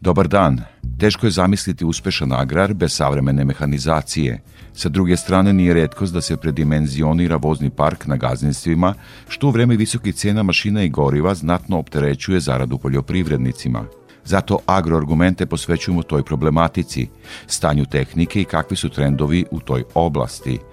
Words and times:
Dobar 0.00 0.28
dan. 0.28 0.60
Teško 0.98 1.26
je 1.26 1.30
zamisliti 1.30 1.84
uspešan 1.84 2.32
agrar 2.32 2.74
bez 2.74 2.92
savremene 2.92 3.44
mehanizacije. 3.44 4.40
Sa 4.74 4.88
druge 4.88 5.16
strane 5.16 5.52
nije 5.52 5.74
redkost 5.74 6.12
da 6.12 6.20
se 6.20 6.36
predimenzionira 6.36 7.36
vozni 7.36 7.70
park 7.70 8.06
na 8.06 8.16
gazdinstvima, 8.16 8.94
što 9.28 9.48
u 9.48 9.50
vreme 9.50 9.76
visokih 9.76 10.14
cena 10.14 10.42
mašina 10.42 10.82
i 10.82 10.88
goriva 10.88 11.34
znatno 11.34 11.78
opterećuje 11.78 12.40
zaradu 12.40 12.78
poljoprivrednicima. 12.78 13.84
Zato 14.24 14.58
agroargumente 14.66 15.46
posvećujemo 15.46 16.02
toj 16.02 16.24
problematici, 16.24 17.08
stanju 17.46 17.86
tehnike 17.86 18.40
i 18.40 18.44
kakvi 18.44 18.76
su 18.76 18.88
trendovi 18.88 19.44
u 19.50 19.60
toj 19.60 19.84
oblasti– 19.94 20.58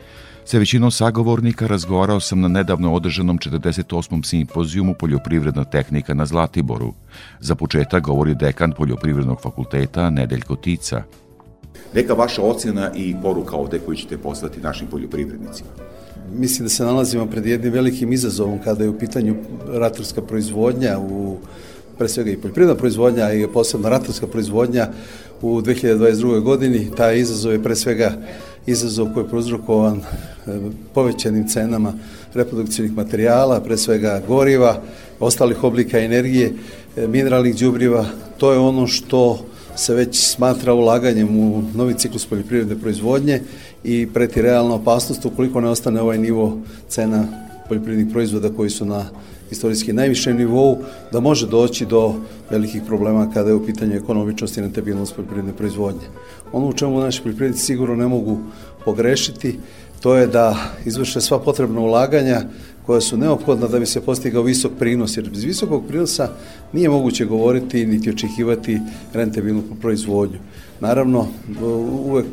Sa 0.46 0.58
većinom 0.58 0.92
sagovornika 0.92 1.68
razgovarao 1.68 2.20
sam 2.20 2.42
na 2.42 2.48
nedavno 2.48 2.94
održanom 2.94 3.38
48. 3.38 4.26
simpozijumu 4.26 4.96
Poljoprivredna 5.00 5.64
tehnika 5.64 6.14
na 6.14 6.26
Zlatiboru. 6.26 6.94
Za 7.40 7.56
početak 7.56 8.04
govori 8.04 8.36
dekan 8.36 8.72
Poljoprivrednog 8.78 9.42
fakulteta 9.42 10.10
Nedeljko 10.10 10.56
Tica. 10.56 11.04
Neka 11.96 12.14
vaša 12.14 12.42
ocjena 12.42 12.92
i 12.96 13.16
poruka 13.22 13.56
ovde 13.56 13.80
koju 13.80 13.98
ćete 13.98 14.18
poslati 14.18 14.62
našim 14.62 14.88
poljoprivrednicima? 14.88 15.70
Mislim 16.34 16.66
da 16.66 16.70
se 16.70 16.84
nalazimo 16.84 17.26
pred 17.26 17.46
jednim 17.46 17.74
velikim 17.74 18.14
izazovom 18.14 18.60
kada 18.64 18.84
je 18.84 18.90
u 18.90 19.00
pitanju 19.00 19.36
ratarska 19.68 20.22
proizvodnja 20.22 21.00
u 21.00 21.38
pre 21.98 22.10
svega 22.10 22.32
i 22.32 22.38
poljoprivredna 22.38 22.76
proizvodnja 22.76 23.34
i 23.34 23.48
posebno 23.48 23.90
ratarska 23.90 24.28
proizvodnja 24.28 24.88
u 25.44 25.62
2022. 25.62 26.42
godini. 26.42 26.92
Taj 26.98 27.20
izazov 27.20 27.52
je 27.52 27.64
pre 27.64 27.76
svega 27.76 28.12
izazov 28.66 29.14
koji 29.14 29.24
je 29.24 29.30
prouzrokovan 29.30 29.98
e, 29.98 30.02
povećanim 30.94 31.48
cenama 31.48 31.94
reprodukcijnih 32.34 32.96
materijala, 32.96 33.60
pre 33.60 33.78
svega 33.78 34.22
goriva, 34.28 34.82
ostalih 35.20 35.64
oblika 35.64 36.00
energije, 36.00 36.54
e, 36.98 37.08
mineralnih 37.08 37.56
đubriva. 37.56 38.06
To 38.38 38.52
je 38.52 38.60
ono 38.60 38.88
što 38.88 39.46
se 39.76 39.94
već 39.94 40.20
smatra 40.20 40.74
ulaganjem 40.74 41.40
u 41.40 41.64
novi 41.76 41.94
ciklus 41.94 42.26
poljoprivredne 42.26 42.80
proizvodnje 42.80 43.42
i 43.84 44.08
preti 44.14 44.42
realna 44.42 44.76
opasnost 44.76 45.26
ukoliko 45.26 45.62
ne 45.62 45.70
ostane 45.70 46.02
ovaj 46.02 46.18
nivo 46.18 46.58
cena 46.88 47.28
poljoprivrednih 47.68 48.14
proizvoda 48.14 48.50
koji 48.50 48.70
su 48.70 48.86
na 48.86 49.06
istorijski 49.54 49.94
najvišem 49.94 50.38
nivou, 50.38 50.78
da 51.12 51.20
može 51.20 51.48
doći 51.48 51.86
do 51.86 52.16
velikih 52.50 52.82
problema 52.88 53.30
kada 53.34 53.50
je 53.50 53.56
u 53.56 53.66
pitanju 53.66 53.96
ekonomičnosti 53.96 54.60
i 54.60 54.64
rentabilnost 54.64 55.16
poljoprivredne 55.16 55.54
proizvodnje. 55.54 56.08
Ono 56.52 56.68
u 56.68 56.74
čemu 56.74 57.00
naši 57.00 57.22
poljoprivrednici 57.24 57.66
sigurno 57.66 57.96
ne 57.96 58.08
mogu 58.08 58.38
pogrešiti, 58.86 59.60
to 60.00 60.16
je 60.16 60.28
da 60.28 60.56
izvrše 60.86 61.22
sva 61.22 61.40
potrebna 61.40 61.82
ulaganja 61.82 62.42
koja 62.86 63.02
su 63.02 63.18
neophodna 63.18 63.68
da 63.68 63.80
bi 63.80 63.86
se 63.86 64.02
postigao 64.02 64.44
visok 64.44 64.72
prinos, 64.80 65.18
jer 65.18 65.30
bez 65.30 65.44
visokog 65.44 65.88
prinosa 65.88 66.30
nije 66.74 66.90
moguće 66.90 67.26
govoriti 67.26 67.86
niti 67.86 68.10
očekivati 68.10 68.80
rentabilnu 69.14 69.64
proizvodnju. 69.82 70.38
Naravno, 70.80 71.28
uvek 72.06 72.26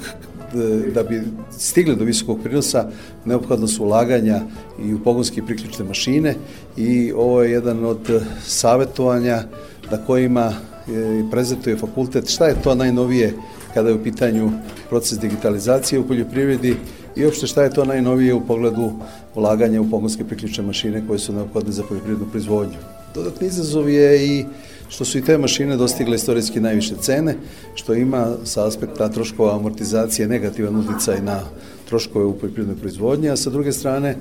da 0.95 1.03
bi 1.03 1.23
stigli 1.59 1.97
do 1.97 2.05
visokog 2.05 2.43
prinosa 2.43 2.91
neophodno 3.25 3.67
su 3.67 3.85
ulaganja 3.85 4.41
i 4.85 4.95
u 4.95 4.99
pogonske 5.05 5.43
priključne 5.43 5.85
mašine 5.85 6.35
i 6.77 7.13
ovo 7.13 7.43
je 7.43 7.51
jedan 7.51 7.85
od 7.85 8.23
savetovanja 8.47 9.43
na 9.91 9.99
kojima 10.07 10.53
prezentuje 11.31 11.77
fakultet 11.77 12.29
šta 12.29 12.47
je 12.47 12.63
to 12.63 12.75
najnovije 12.75 13.35
kada 13.75 13.89
je 13.89 13.95
u 13.95 14.03
pitanju 14.03 14.51
proces 14.89 15.19
digitalizacije 15.19 15.99
u 15.99 16.07
poljoprivredi 16.07 16.77
i 17.17 17.25
uopšte 17.25 17.47
šta 17.47 17.63
je 17.63 17.71
to 17.71 17.85
najnovije 17.85 18.35
u 18.35 18.47
pogledu 18.47 18.93
ulaganja 19.35 19.81
u 19.81 19.91
pogonske 19.91 20.25
priključne 20.25 20.65
mašine 20.65 21.07
koje 21.07 21.19
su 21.19 21.33
neophodne 21.33 21.73
za 21.73 21.83
poljoprivrednu 21.83 22.27
proizvodnju. 22.31 22.77
Dodatni 23.15 23.47
izazov 23.47 23.91
je 23.91 24.27
i 24.27 24.45
što 24.91 25.05
su 25.05 25.19
i 25.19 25.23
te 25.25 25.39
mašine 25.39 25.77
dostigle 25.77 26.17
istorijski 26.17 26.61
najviše 26.61 26.95
cene, 27.01 27.37
što 27.75 27.95
ima 27.95 28.37
sa 28.45 28.67
aspekta 28.67 29.09
troškova 29.09 29.57
amortizacije 29.57 30.29
negativan 30.29 30.77
uticaj 30.77 31.21
na 31.23 31.41
troškove 31.89 32.25
u 32.25 32.39
poljoprivrednoj 32.39 32.81
proizvodnji, 32.81 33.31
a 33.31 33.37
sa 33.37 33.51
druge 33.51 33.73
strane 33.73 34.17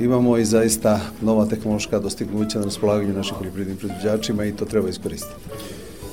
imamo 0.00 0.38
i 0.38 0.44
zaista 0.44 1.00
nova 1.20 1.46
tehnološka 1.46 1.98
dostignuća 1.98 2.58
na 2.58 2.64
raspolaganju 2.64 3.12
našim 3.12 3.36
poljoprivrednim 3.38 3.76
proizvođačima 3.76 4.44
i 4.44 4.52
to 4.52 4.64
treba 4.64 4.88
iskoristiti. 4.88 5.34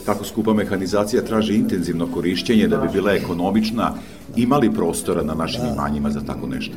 Tako 0.05 0.25
skupa 0.25 0.53
mehanizacija 0.53 1.21
traži 1.21 1.55
intenzivno 1.55 2.07
korišćenje 2.13 2.67
da 2.67 2.77
bi 2.77 2.88
bila 2.93 3.11
ekonomična 3.11 3.93
imali 4.35 4.73
prostora 4.73 5.23
na 5.23 5.33
našim 5.33 5.61
da. 5.61 5.73
imanjima 5.73 6.11
za 6.11 6.21
tako 6.21 6.47
nešto? 6.47 6.73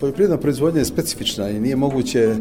Poljoprivredna 0.00 0.36
proizvodnja 0.36 0.80
je 0.80 0.84
specifična 0.84 1.50
i 1.50 1.60
nije 1.60 1.76
moguće, 1.76 2.36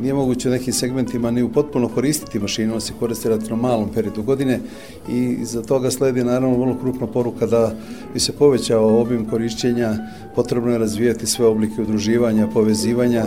nije 0.00 0.14
moguće 0.14 0.48
u 0.48 0.52
nekim 0.52 0.72
segmentima 0.72 1.30
ni 1.30 1.42
u 1.42 1.52
potpuno 1.52 1.88
koristiti 1.88 2.38
mašinu, 2.38 2.74
on 2.74 2.80
se 2.80 2.92
koristi 2.98 3.28
relativno 3.28 3.56
malom 3.56 3.88
periodu 3.94 4.22
godine 4.22 4.60
i 5.08 5.38
za 5.44 5.62
toga 5.62 5.90
sledi 5.90 6.24
naravno 6.24 6.58
vrlo 6.58 6.76
krupna 6.82 7.06
poruka 7.06 7.46
da 7.46 7.74
bi 8.14 8.20
se 8.20 8.32
povećao 8.32 9.00
obim 9.00 9.24
korišćenja, 9.24 9.96
potrebno 10.34 10.70
je 10.70 10.78
razvijati 10.78 11.26
sve 11.26 11.46
oblike 11.46 11.82
udruživanja, 11.82 12.46
povezivanja, 12.46 13.24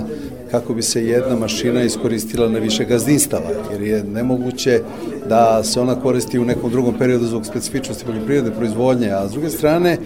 kako 0.51 0.73
bi 0.73 0.81
se 0.81 1.05
jedna 1.05 1.35
mašina 1.35 1.83
iskoristila 1.83 2.49
na 2.49 2.59
više 2.59 2.85
gazdinstava, 2.85 3.49
jer 3.71 3.81
je 3.81 4.03
nemoguće 4.03 4.81
da 5.29 5.63
se 5.63 5.81
ona 5.81 5.95
koristi 5.95 6.39
u 6.39 6.45
nekom 6.45 6.71
drugom 6.71 6.93
periodu 6.97 7.25
zbog 7.25 7.45
specifičnosti 7.45 8.05
poljoprivredne 8.05 8.51
proizvodnje, 8.51 9.09
a 9.09 9.27
s 9.27 9.31
druge 9.31 9.49
strane 9.49 9.97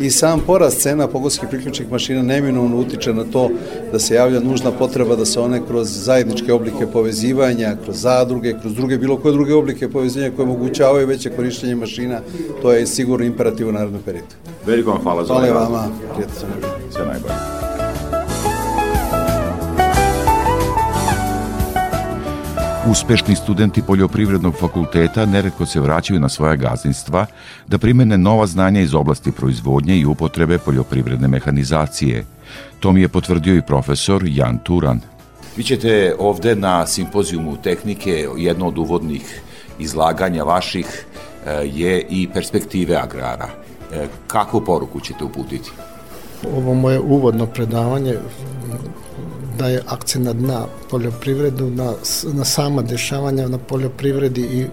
i 0.00 0.10
sam 0.10 0.40
porast 0.46 0.80
cena 0.80 1.06
pogonskih 1.06 1.48
priključnih 1.48 1.92
mašina 1.92 2.22
neminovno 2.22 2.76
utiče 2.76 3.14
na 3.14 3.24
to 3.32 3.50
da 3.92 3.98
se 3.98 4.14
javlja 4.14 4.40
nužna 4.40 4.70
potreba 4.72 5.16
da 5.16 5.24
se 5.24 5.40
one 5.40 5.60
kroz 5.66 5.88
zajedničke 6.04 6.52
oblike 6.52 6.86
povezivanja, 6.86 7.76
kroz 7.84 8.00
zadruge, 8.00 8.54
kroz 8.60 8.74
druge 8.74 8.98
bilo 8.98 9.16
koje 9.16 9.32
druge 9.32 9.54
oblike 9.54 9.88
povezivanja 9.88 10.32
koje 10.36 10.48
omogućavaju 10.48 11.06
veće 11.06 11.30
korišćenje 11.30 11.74
mašina, 11.74 12.20
to 12.62 12.72
je 12.72 12.86
sigurno 12.86 13.26
imperativ 13.26 13.68
u 13.68 13.72
narodnom 13.72 14.02
periodu. 14.02 14.34
Veliko 14.66 14.90
vam 14.90 15.02
hvala 15.02 15.24
za 15.24 15.34
Hvala 15.34 15.52
vama, 15.52 15.88
prijatno. 16.14 16.48
Sve 16.90 17.06
najbolje. 17.06 17.59
Uspešni 22.90 23.36
studenti 23.36 23.82
poljoprivrednog 23.82 24.54
fakulteta 24.60 25.26
neretko 25.26 25.66
se 25.66 25.80
vraćaju 25.80 26.20
na 26.20 26.28
svoja 26.28 26.56
gazdinstva 26.56 27.26
da 27.66 27.78
primene 27.78 28.18
nova 28.18 28.46
znanja 28.46 28.80
iz 28.80 28.94
oblasti 28.94 29.32
proizvodnje 29.32 29.96
i 29.96 30.04
upotrebe 30.04 30.58
poljoprivredne 30.58 31.28
mehanizacije. 31.28 32.24
To 32.80 32.92
mi 32.92 33.00
je 33.00 33.08
potvrdio 33.08 33.56
i 33.56 33.62
profesor 33.62 34.22
Jan 34.26 34.58
Turan. 34.58 35.00
Vi 35.56 35.62
ćete 35.62 36.14
ovde 36.18 36.54
na 36.56 36.86
simpozijumu 36.86 37.56
tehnike, 37.56 38.28
jedno 38.36 38.66
od 38.66 38.78
uvodnih 38.78 39.40
izlaganja 39.78 40.44
vaših 40.44 41.06
e, 41.46 41.52
je 41.64 42.06
i 42.10 42.28
perspektive 42.34 42.96
agrara. 42.96 43.48
E, 43.92 44.06
kakvu 44.26 44.64
poruku 44.64 45.00
ćete 45.00 45.24
uputiti? 45.24 45.70
Ovo 46.56 46.74
moje 46.74 47.00
uvodno 47.00 47.46
predavanje 47.46 48.14
daje 49.60 49.82
akcent 49.86 50.40
na 50.40 50.64
poljoprivredu, 50.90 51.70
na, 51.70 51.92
na 52.32 52.44
sama 52.44 52.82
dešavanja 52.82 53.48
na 53.48 53.58
poljoprivredi 53.58 54.40
i 54.40 54.66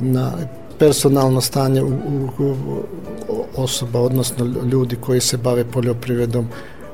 na 0.00 0.32
personalno 0.78 1.40
stanje 1.40 1.82
u, 1.82 1.88
u, 1.88 2.54
u 3.28 3.44
osoba, 3.56 4.00
odnosno 4.00 4.44
ljudi 4.72 4.96
koji 4.96 5.20
se 5.20 5.36
bave 5.36 5.64
poljoprivredom, 5.64 6.48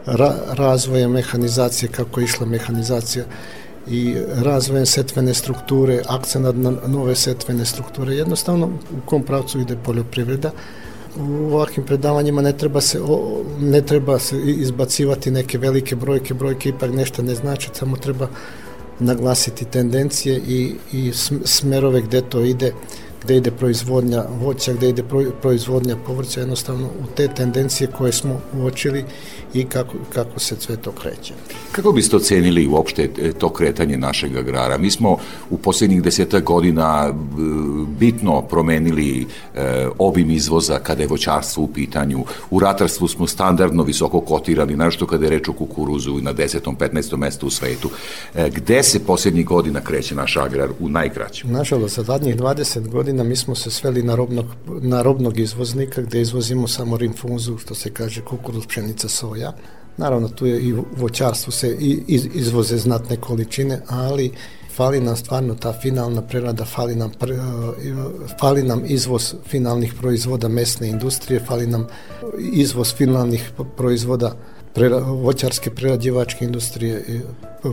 ra, 0.06 0.34
razvojem 0.50 1.10
mehanizacije, 1.10 1.88
kako 1.92 2.20
je 2.20 2.24
išla 2.24 2.46
mehanizacija 2.46 3.24
i 3.88 4.16
razvojem 4.42 4.86
setvene 4.86 5.34
strukture, 5.34 6.02
akcent 6.08 6.56
na 6.56 6.72
nove 6.86 7.14
setvene 7.14 7.64
strukture. 7.64 8.14
Jednostavno, 8.14 8.66
u 8.66 9.06
kom 9.06 9.22
pravcu 9.22 9.60
ide 9.60 9.76
poljoprivreda, 9.84 10.50
u 11.18 11.54
ovakvim 11.54 11.86
predavanjima 11.86 12.42
ne 12.42 12.56
treba 12.56 12.80
se 12.80 13.00
o, 13.02 13.42
ne 13.60 13.82
treba 13.82 14.18
se 14.18 14.36
izbacivati 14.46 15.30
neke 15.30 15.58
velike 15.58 15.96
brojke, 15.96 16.34
brojke 16.34 16.68
ipak 16.68 16.90
nešto 16.94 17.22
ne 17.22 17.34
znači, 17.34 17.70
samo 17.72 17.96
treba 17.96 18.28
naglasiti 18.98 19.64
tendencije 19.64 20.40
i, 20.48 20.74
i 20.92 21.12
smerove 21.44 22.00
gde 22.00 22.20
to 22.20 22.40
ide, 22.40 22.72
gde 23.24 23.36
ide 23.36 23.50
proizvodnja 23.50 24.24
voća, 24.40 24.72
gde 24.72 24.88
ide 24.88 25.02
proizvodnja 25.42 25.96
povrća, 26.06 26.40
jednostavno 26.40 26.86
u 26.86 27.06
te 27.16 27.28
tendencije 27.28 27.90
koje 27.98 28.12
smo 28.12 28.40
uočili 28.54 29.04
i 29.60 29.64
kako, 29.64 29.92
kako 30.12 30.40
se 30.40 30.56
sve 30.60 30.76
to 30.76 30.92
kreće. 30.92 31.34
Kako 31.72 31.92
biste 31.92 32.16
ocenili 32.16 32.66
uopšte 32.66 33.10
e, 33.18 33.32
to 33.32 33.48
kretanje 33.52 33.96
našeg 33.96 34.36
agrara? 34.36 34.78
Mi 34.78 34.90
smo 34.90 35.16
u 35.50 35.58
posljednjih 35.58 36.02
deseta 36.02 36.40
godina 36.40 37.12
bitno 37.98 38.42
promenili 38.42 39.26
e, 39.54 39.88
obim 39.98 40.30
izvoza 40.30 40.78
kada 40.78 41.02
je 41.02 41.08
voćarstvo 41.08 41.64
u 41.64 41.68
pitanju. 41.68 42.24
U 42.50 42.60
ratarstvu 42.60 43.08
smo 43.08 43.26
standardno 43.26 43.82
visoko 43.82 44.20
kotirani, 44.20 44.76
našto 44.76 45.06
kada 45.06 45.24
je 45.24 45.30
reč 45.30 45.48
o 45.48 45.52
kukuruzu 45.52 46.20
na 46.20 46.34
10. 46.34 46.76
15. 46.76 47.16
mestu 47.16 47.46
u 47.46 47.50
svetu. 47.50 47.90
E, 48.34 48.50
gde 48.50 48.82
se 48.82 49.04
posljednjih 49.04 49.46
godina 49.46 49.80
kreće 49.80 50.14
naš 50.14 50.36
agrar 50.36 50.70
u 50.80 50.88
najkraćem? 50.88 51.52
Nažalost, 51.52 51.96
za 51.96 52.02
zadnjih 52.02 52.36
20 52.36 52.88
godina 52.88 53.24
mi 53.24 53.36
smo 53.36 53.54
se 53.54 53.70
sveli 53.70 54.02
na 54.02 54.14
robnog, 54.14 54.46
na 54.66 55.02
robnog 55.02 55.38
izvoznika 55.38 56.02
gde 56.02 56.20
izvozimo 56.20 56.68
samo 56.68 56.96
rinfuzu, 56.96 57.58
što 57.58 57.74
se 57.74 57.90
kaže 57.90 58.20
kukuruz, 58.20 58.66
pšenica, 58.66 59.08
soja. 59.08 59.45
Naravno, 59.96 60.28
tu 60.28 60.46
je 60.46 60.60
i 60.60 60.74
voćarstvo 60.96 61.52
se 61.52 61.76
iz, 62.06 62.28
izvoze 62.34 62.76
znatne 62.76 63.16
količine, 63.16 63.80
ali 63.88 64.32
fali 64.76 65.00
nam 65.00 65.16
stvarno 65.16 65.54
ta 65.54 65.72
finalna 65.72 66.22
prerada, 66.22 66.64
fali 66.64 66.94
nam, 66.94 67.10
pre, 67.10 67.38
fali 68.40 68.62
nam 68.62 68.82
izvoz 68.86 69.34
finalnih 69.46 69.94
proizvoda 70.00 70.48
mesne 70.48 70.88
industrije, 70.88 71.40
fali 71.40 71.66
nam 71.66 71.86
izvoz 72.38 72.94
finalnih 72.94 73.50
proizvoda 73.76 74.36
prera, 74.74 74.98
voćarske 74.98 75.70
prerađivačke 75.70 76.44
industrije, 76.44 77.22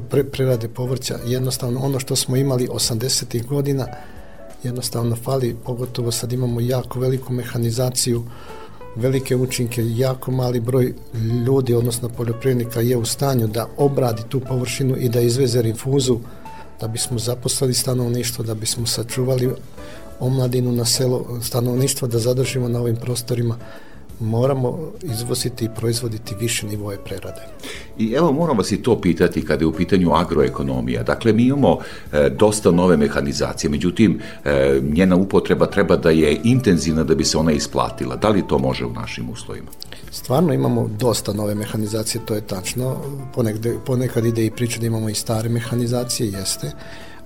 pre, 0.09 0.23
prerade 0.23 0.67
povrća. 0.67 1.19
Jednostavno 1.25 1.79
ono 1.79 1.99
što 1.99 2.15
smo 2.15 2.35
imali 2.35 2.67
80. 2.67 3.45
godina 3.45 3.87
jednostavno 4.63 5.15
fali, 5.15 5.55
pogotovo 5.65 6.11
sad 6.11 6.33
imamo 6.33 6.61
jako 6.61 6.99
veliku 6.99 7.33
mehanizaciju, 7.33 8.23
velike 8.95 9.35
učinke, 9.35 9.81
jako 9.95 10.31
mali 10.31 10.59
broj 10.59 10.93
ljudi, 11.45 11.73
odnosno 11.73 12.09
poljoprivrednika 12.09 12.81
je 12.81 12.97
u 12.97 13.05
stanju 13.05 13.47
da 13.47 13.67
obradi 13.77 14.21
tu 14.29 14.39
površinu 14.39 14.95
i 14.97 15.09
da 15.09 15.21
izveze 15.21 15.61
rinfuzu 15.61 16.19
da 16.81 16.87
bismo 16.87 17.19
zaposlali 17.19 17.73
stanovništvo, 17.73 18.43
da 18.43 18.53
bismo 18.53 18.85
sačuvali 18.85 19.49
omladinu 20.19 20.71
na 20.71 20.85
selo, 20.85 21.39
stanovništvo 21.43 22.07
da 22.07 22.19
zadržimo 22.19 22.67
na 22.67 22.79
ovim 22.79 22.95
prostorima 22.95 23.57
moramo 24.19 24.92
izvoziti 25.01 25.65
i 25.65 25.69
proizvoditi 25.75 26.36
više 26.39 26.68
nivoje 26.68 26.98
prerade. 26.98 27.42
I 27.98 28.13
evo 28.13 28.31
moram 28.31 28.57
vas 28.57 28.71
i 28.71 28.83
to 28.83 29.01
pitati 29.01 29.45
kada 29.45 29.63
je 29.63 29.68
u 29.68 29.74
pitanju 29.74 30.13
agroekonomija. 30.13 31.04
Dakle, 31.04 31.33
mi 31.33 31.44
imamo 31.44 31.77
e, 32.12 32.30
dosta 32.30 32.71
nove 32.71 32.98
mehanizacije, 32.98 33.69
međutim, 33.69 34.21
e, 34.45 34.81
njena 34.83 35.15
upotreba 35.15 35.65
treba 35.65 35.95
da 35.95 36.10
je 36.10 36.39
intenzivna 36.44 37.04
da 37.04 37.15
bi 37.15 37.25
se 37.25 37.38
ona 37.38 37.51
isplatila. 37.51 38.15
Da 38.15 38.30
li 38.30 38.48
to 38.48 38.60
može 38.60 38.86
u 38.86 38.94
našim 38.94 39.30
uslovima? 39.30 39.68
Stvarno 40.12 40.54
imamo 40.54 40.89
dosta 41.00 41.33
nove 41.33 41.56
mehanizacije, 41.56 42.21
to 42.25 42.36
je 42.36 42.42
tačno. 42.42 42.98
Ponekad, 43.36 43.68
ponekad 43.86 44.25
ide 44.25 44.45
i 44.45 44.51
priča 44.51 44.80
da 44.80 44.88
imamo 44.88 45.10
i 45.10 45.15
stare 45.15 45.50
mehanizacije, 45.50 46.30
jeste 46.30 46.71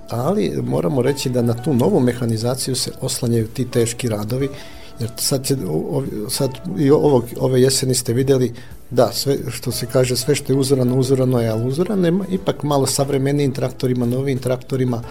ali 0.10 0.62
moramo 0.64 1.02
reći 1.02 1.30
da 1.30 1.42
na 1.42 1.54
tu 1.54 1.74
novu 1.74 2.00
mehanizaciju 2.00 2.76
se 2.76 2.92
oslanjaju 3.02 3.48
ti 3.48 3.66
teški 3.66 4.10
radovi 4.10 4.50
Jer 5.00 5.12
sad, 5.18 5.46
će, 5.46 5.56
sad 6.30 6.50
i 6.78 6.92
ovog, 6.92 7.24
ove 7.40 7.62
jeseni 7.62 7.96
ste 7.96 8.14
videli 8.14 8.54
da, 8.90 9.12
sve 9.12 9.38
što 9.50 9.72
se 9.72 9.86
kaže, 9.86 10.16
sve 10.16 10.36
što 10.36 10.54
je 10.54 10.60
uzorano, 10.60 11.00
uzorano 11.00 11.42
je, 11.42 11.50
ali 11.50 11.68
uzorano 11.68 12.08
je 12.08 12.14
ipak 12.32 12.64
malo 12.64 12.86
savremenijim 12.86 13.52
traktorima, 13.52 14.06
novim 14.06 14.38
traktorima, 14.38 15.02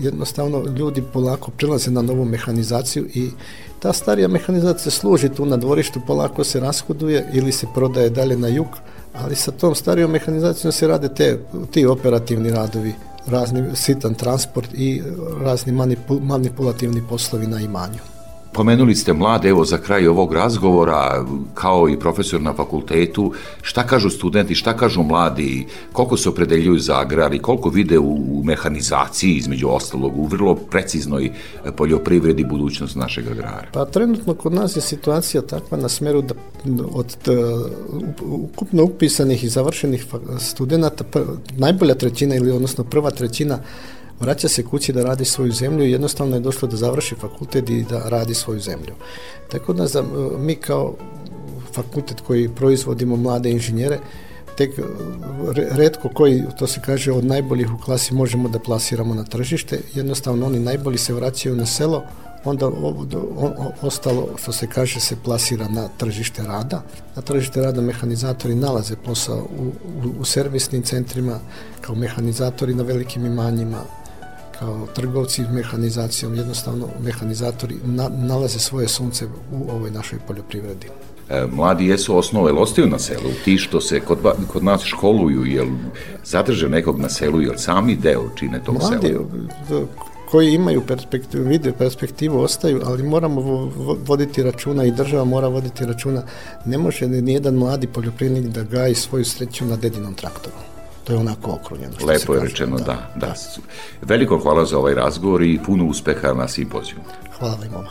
jednostavno 0.00 0.64
ljudi 0.78 1.02
polako 1.12 1.50
prilaze 1.50 1.90
na 1.90 2.02
novu 2.02 2.24
mehanizaciju 2.24 3.06
i 3.14 3.30
ta 3.78 3.92
starija 3.92 4.28
mehanizacija 4.28 4.90
služi 4.90 5.28
tu 5.28 5.46
na 5.46 5.56
dvorištu, 5.56 6.00
polako 6.06 6.44
se 6.44 6.60
rashoduje 6.60 7.30
ili 7.32 7.52
se 7.52 7.66
prodaje 7.74 8.10
dalje 8.10 8.36
na 8.36 8.48
jug, 8.48 8.66
ali 9.14 9.34
sa 9.36 9.50
tom 9.50 9.74
starijom 9.74 10.10
mehanizacijom 10.10 10.72
se 10.72 10.86
rade 10.86 11.08
te, 11.08 11.38
ti 11.70 11.86
operativni 11.86 12.50
radovi, 12.50 12.94
razni 13.26 13.64
sitan 13.74 14.14
transport 14.14 14.74
i 14.74 15.02
razni 15.40 15.72
manipulativni 16.20 17.02
poslovi 17.08 17.46
na 17.46 17.60
imanju. 17.60 18.19
Pomenuli 18.52 18.94
ste 18.94 19.12
mlade, 19.12 19.48
evo 19.48 19.64
za 19.64 19.78
kraj 19.78 20.08
ovog 20.08 20.34
razgovora, 20.34 21.24
kao 21.54 21.88
i 21.88 21.98
profesor 21.98 22.42
na 22.42 22.54
fakultetu, 22.54 23.32
šta 23.62 23.86
kažu 23.86 24.10
studenti, 24.10 24.54
šta 24.54 24.76
kažu 24.76 25.02
mladi, 25.02 25.66
koliko 25.92 26.16
se 26.16 26.28
opredeljuju 26.28 26.78
za 26.78 27.00
agrar 27.00 27.34
i 27.34 27.38
koliko 27.38 27.68
vide 27.68 27.98
u 27.98 28.42
mehanizaciji, 28.44 29.34
između 29.34 29.68
ostalog, 29.68 30.18
u 30.18 30.26
vrlo 30.26 30.54
preciznoj 30.54 31.30
poljoprivredi 31.76 32.44
budućnost 32.44 32.96
našeg 32.96 33.28
agrara? 33.28 33.66
Pa 33.72 33.84
trenutno 33.84 34.34
kod 34.34 34.52
nas 34.52 34.76
je 34.76 34.82
situacija 34.82 35.42
takva 35.42 35.78
na 35.78 35.88
smeru 35.88 36.22
da 36.22 36.34
od 36.92 37.16
ukupno 38.22 38.84
upisanih 38.84 39.44
i 39.44 39.48
završenih 39.48 40.06
studenta, 40.38 41.04
najbolja 41.56 41.94
trećina 41.94 42.34
ili 42.34 42.50
odnosno 42.50 42.84
prva 42.84 43.10
trećina 43.10 43.58
vraća 44.20 44.48
se 44.48 44.64
kući 44.64 44.92
da 44.92 45.02
radi 45.02 45.24
svoju 45.24 45.52
zemlju 45.52 45.84
i 45.84 45.92
jednostavno 45.92 46.36
je 46.36 46.40
došlo 46.40 46.68
da 46.68 46.76
završi 46.76 47.14
fakultet 47.14 47.70
i 47.70 47.84
da 47.90 48.08
radi 48.08 48.34
svoju 48.34 48.60
zemlju. 48.60 48.94
Tako 49.48 49.72
da 49.72 49.86
za, 49.86 50.04
mi 50.38 50.54
kao 50.54 50.94
fakultet 51.72 52.20
koji 52.20 52.48
proizvodimo 52.48 53.16
mlade 53.16 53.50
inženjere, 53.50 53.98
tek 54.56 54.70
redko 55.54 56.08
koji, 56.08 56.42
to 56.58 56.66
se 56.66 56.80
kaže, 56.86 57.12
od 57.12 57.24
najboljih 57.24 57.72
u 57.72 57.78
klasi 57.84 58.14
možemo 58.14 58.48
da 58.48 58.58
plasiramo 58.58 59.14
na 59.14 59.24
tržište, 59.24 59.80
jednostavno 59.94 60.46
oni 60.46 60.58
najbolji 60.58 60.98
se 60.98 61.14
vraćaju 61.14 61.56
na 61.56 61.66
selo, 61.66 62.02
onda 62.44 62.66
o, 62.66 63.06
o, 63.36 63.72
ostalo, 63.82 64.28
što 64.42 64.52
se 64.52 64.66
kaže, 64.66 65.00
se 65.00 65.16
plasira 65.24 65.68
na 65.68 65.88
tržište 65.98 66.42
rada. 66.42 66.82
Na 67.16 67.22
tržište 67.22 67.60
rada 67.60 67.80
mehanizatori 67.80 68.54
nalaze 68.54 68.96
posao 68.96 69.38
u, 69.58 69.64
u, 69.64 70.20
u 70.20 70.24
servisnim 70.24 70.82
centrima, 70.82 71.38
kao 71.80 71.94
mehanizatori 71.94 72.74
na 72.74 72.82
velikim 72.82 73.26
imanjima, 73.26 73.84
kao 74.60 74.86
trgovci 74.94 75.42
mehanizacijom, 75.52 76.34
jednostavno 76.34 76.88
mehanizatori 77.04 77.76
na, 77.84 78.08
nalaze 78.08 78.58
svoje 78.58 78.88
sunce 78.88 79.26
u 79.52 79.70
ovoj 79.70 79.90
našoj 79.90 80.18
poljoprivredi. 80.26 80.86
E, 81.30 81.46
mladi 81.52 81.86
jesu 81.86 82.16
osnove, 82.16 82.52
ostaju 82.52 82.88
na 82.88 82.98
selu, 82.98 83.30
ti 83.44 83.58
što 83.58 83.80
se 83.80 84.00
kod, 84.00 84.18
kod 84.52 84.64
nas 84.64 84.82
školuju, 84.84 85.44
jel 85.46 85.66
zadrže 86.24 86.68
nekog 86.68 87.00
na 87.00 87.08
selu, 87.08 87.40
jel 87.42 87.54
sami 87.56 87.96
deo 87.96 88.30
čine 88.34 88.60
tog 88.64 88.74
mladi, 88.78 89.06
sela? 89.06 89.86
koji 90.30 90.52
imaju 90.54 90.82
perspektivu, 90.86 91.44
vide 91.48 91.72
perspektivu, 91.72 92.40
ostaju, 92.40 92.80
ali 92.84 93.02
moramo 93.02 93.40
voditi 94.06 94.42
računa 94.42 94.84
i 94.84 94.90
država 94.90 95.24
mora 95.24 95.48
voditi 95.48 95.86
računa. 95.86 96.22
Ne 96.64 96.78
može 96.78 97.08
nijedan 97.08 97.54
mladi 97.54 97.86
poljoprivrednik 97.86 98.54
da 98.54 98.62
gaji 98.62 98.94
svoju 98.94 99.24
sreću 99.24 99.64
na 99.64 99.76
dedinom 99.76 100.14
traktoru 100.14 100.56
to 101.10 101.14
je 101.14 101.20
onako 101.20 101.52
okrunjeno. 101.52 101.94
Lepo 102.06 102.34
je 102.34 102.40
rečeno, 102.40 102.76
da, 102.76 102.84
da, 102.84 103.26
da. 103.26 103.34
Veliko 104.02 104.38
hvala 104.38 104.64
za 104.64 104.78
ovaj 104.78 104.94
razgovor 104.94 105.42
i 105.42 105.58
puno 105.66 105.84
uspeha 105.84 106.32
na 106.34 106.48
simpoziju. 106.48 106.96
Hvala 107.38 107.58
im 107.66 107.72
vama. 107.72 107.88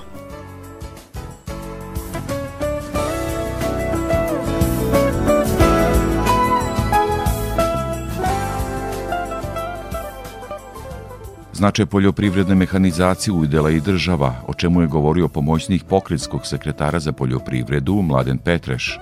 Značaj 11.53 11.85
poljoprivredne 11.85 12.55
mehanizacije 12.55 13.33
uvidela 13.33 13.69
i 13.69 13.79
država, 13.79 14.35
o 14.47 14.53
čemu 14.53 14.81
je 14.81 14.87
govorio 14.87 15.27
pomoćnik 15.27 15.83
pokretskog 15.83 16.47
sekretara 16.47 16.99
za 16.99 17.11
poljoprivredu 17.11 17.93
Mladen 17.93 18.37
Petreš 18.37 18.99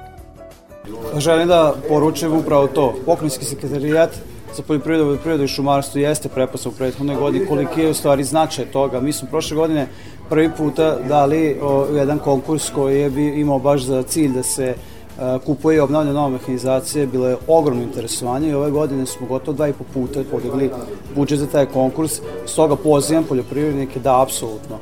želim 1.19 1.47
da 1.47 1.73
poručim 1.87 2.33
upravo 2.33 2.67
to. 2.67 2.93
Pokrinjski 3.05 3.45
sekretarijat 3.45 4.09
za 4.55 4.63
poljoprivredu, 4.63 5.05
poljoprivredu 5.05 5.43
i 5.43 5.47
šumarstvo 5.47 6.01
jeste 6.01 6.29
preposao 6.29 6.69
u 6.69 6.75
prethodnoj 6.75 7.15
godini 7.15 7.45
koliki 7.45 7.81
je 7.81 7.89
u 7.89 7.93
stvari 7.93 8.23
značaj 8.23 8.65
toga. 8.65 8.99
Mi 8.99 9.13
smo 9.13 9.27
prošle 9.27 9.57
godine 9.57 9.87
prvi 10.29 10.49
puta 10.57 10.97
dali 11.07 11.59
o, 11.61 11.85
jedan 11.95 12.19
konkurs 12.19 12.69
koji 12.69 12.99
je 13.01 13.09
bi 13.09 13.41
imao 13.41 13.59
baš 13.59 13.81
za 13.81 14.03
cilj 14.03 14.33
da 14.33 14.43
se 14.43 14.75
a, 15.19 15.39
kupuje 15.45 15.77
i 15.77 15.79
obnavlja 15.79 16.13
nova 16.13 16.29
mehanizacija, 16.29 17.05
bilo 17.05 17.27
je 17.27 17.37
ogromno 17.47 17.83
interesovanje 17.83 18.49
i 18.49 18.53
ove 18.53 18.71
godine 18.71 19.05
smo 19.05 19.27
gotovo 19.27 19.55
dva 19.55 19.67
i 19.67 19.73
po 19.73 19.83
puta 19.93 20.23
podigli 20.31 20.69
budžet 21.15 21.39
za 21.39 21.47
taj 21.47 21.65
konkurs, 21.65 22.21
stoga 22.45 22.75
pozivam 22.75 23.23
poljoprivrednike 23.23 23.99
da 23.99 24.21
apsolutno 24.21 24.77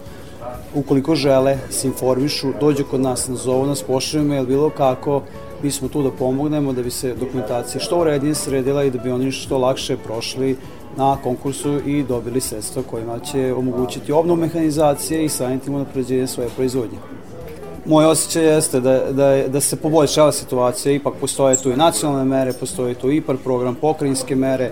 ukoliko 0.76 1.16
žele 1.16 1.58
se 1.70 1.88
informišu, 1.88 2.48
dođu 2.60 2.84
kod 2.92 3.02
nas, 3.02 3.28
nazovu 3.28 3.66
nas, 3.66 3.84
pošalju 3.84 4.24
mail, 4.24 4.46
bilo 4.46 4.70
kako, 4.70 5.22
mi 5.64 5.72
smo 5.72 5.88
tu 5.88 6.04
da 6.04 6.12
pomognemo 6.12 6.74
da 6.74 6.84
bi 6.84 6.92
se 6.92 7.14
dokumentacija 7.14 7.82
što 7.82 8.00
urednije 8.00 8.36
sredila 8.36 8.84
i 8.84 8.92
da 8.92 8.98
bi 8.98 9.12
oni 9.12 9.32
što 9.32 9.58
lakše 9.58 9.98
prošli 9.98 10.58
na 10.98 11.18
konkursu 11.24 11.80
i 11.86 12.04
dobili 12.04 12.42
sredstva 12.42 12.84
kojima 12.84 13.20
će 13.20 13.54
omogućiti 13.54 14.12
obnovu 14.12 14.40
mehanizacije 14.40 15.26
i 15.26 15.30
samim 15.30 15.60
tim 15.60 15.74
unapređenje 15.76 16.28
svoje 16.28 16.50
proizvodnje. 16.56 16.98
Moj 17.86 18.06
osjećaj 18.06 18.44
jeste 18.44 18.80
da, 18.80 19.12
da, 19.12 19.48
da 19.48 19.62
se 19.62 19.76
poboljšava 19.76 20.32
situacija, 20.32 20.94
ipak 20.94 21.14
postoje 21.22 21.56
tu 21.56 21.72
i 21.72 21.76
nacionalne 21.76 22.26
mere, 22.26 22.54
postoje 22.54 22.94
tu 22.94 23.12
IPAR 23.12 23.38
program, 23.44 23.76
pokrajinske 23.76 24.36
mere, 24.36 24.72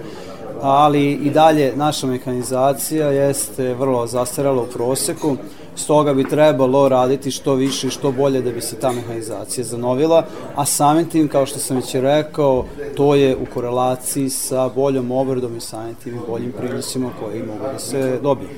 ali 0.61 1.11
i 1.11 1.29
dalje 1.29 1.73
naša 1.75 2.07
mehanizacija 2.07 3.07
jeste 3.07 3.73
vrlo 3.73 4.07
zastarala 4.07 4.61
u 4.61 4.65
proseku, 4.65 5.35
stoga 5.75 6.13
bi 6.13 6.29
trebalo 6.29 6.89
raditi 6.89 7.31
što 7.31 7.55
više 7.55 7.87
i 7.87 7.89
što 7.89 8.11
bolje 8.11 8.41
da 8.41 8.51
bi 8.51 8.61
se 8.61 8.75
ta 8.75 8.91
mehanizacija 8.91 9.63
zanovila, 9.63 10.25
a 10.55 10.65
samim 10.65 11.09
tim, 11.09 11.27
kao 11.27 11.45
što 11.45 11.59
sam 11.59 11.77
već 11.77 11.95
rekao, 11.95 12.65
to 12.95 13.15
je 13.15 13.35
u 13.35 13.45
korelaciji 13.53 14.29
sa 14.29 14.69
boljom 14.75 15.11
obradom 15.11 15.57
i 15.57 15.61
samim 15.61 15.95
tim 15.95 16.19
boljim 16.27 16.51
prinosima 16.51 17.09
koji 17.19 17.43
mogu 17.43 17.63
da 17.73 17.79
se 17.79 18.19
dobiju. 18.21 18.49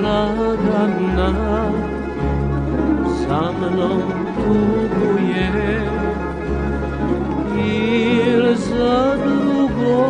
stragana 0.00 1.28
sa 3.20 3.40
mnom 3.52 4.00
tuguje 4.40 5.48
il 7.60 8.56
za 8.56 9.16
drugo 9.24 10.00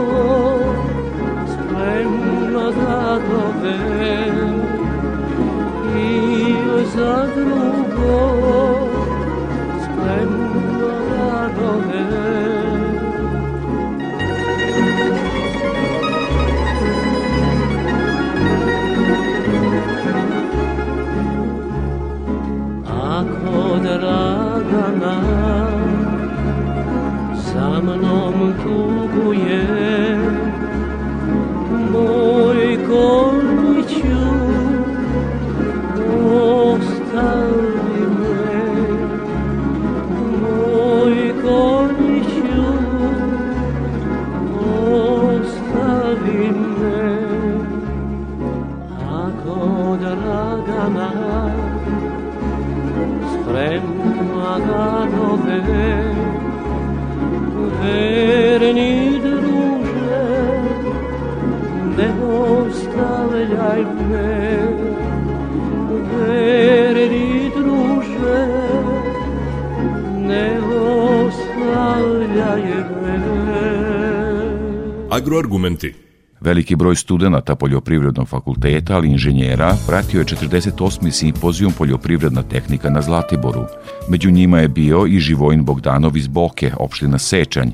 spremno 1.52 2.66
da 2.70 3.18
dovem 3.28 4.48
il 5.98 6.86
za 6.94 7.26
drugo 7.34 8.69
남아넘은 27.80 28.58
교구에 28.58 29.99
Agroargumenti 75.10 75.94
Veliki 76.40 76.76
broj 76.76 76.96
studenta 76.96 77.54
Poljoprivrednog 77.54 78.28
fakulteta, 78.28 78.94
ali 78.94 79.08
inženjera, 79.08 79.76
pratio 79.86 80.18
je 80.18 80.24
48. 80.24 81.10
simpozijum 81.10 81.72
Poljoprivredna 81.72 82.42
tehnika 82.42 82.90
na 82.90 83.02
Zlatiboru. 83.02 83.64
Među 84.08 84.30
njima 84.30 84.58
je 84.58 84.68
bio 84.68 85.06
i 85.06 85.18
Živojin 85.18 85.64
Bogdanov 85.64 86.16
iz 86.16 86.28
Boke, 86.28 86.72
opština 86.78 87.18
Sečanj. 87.18 87.70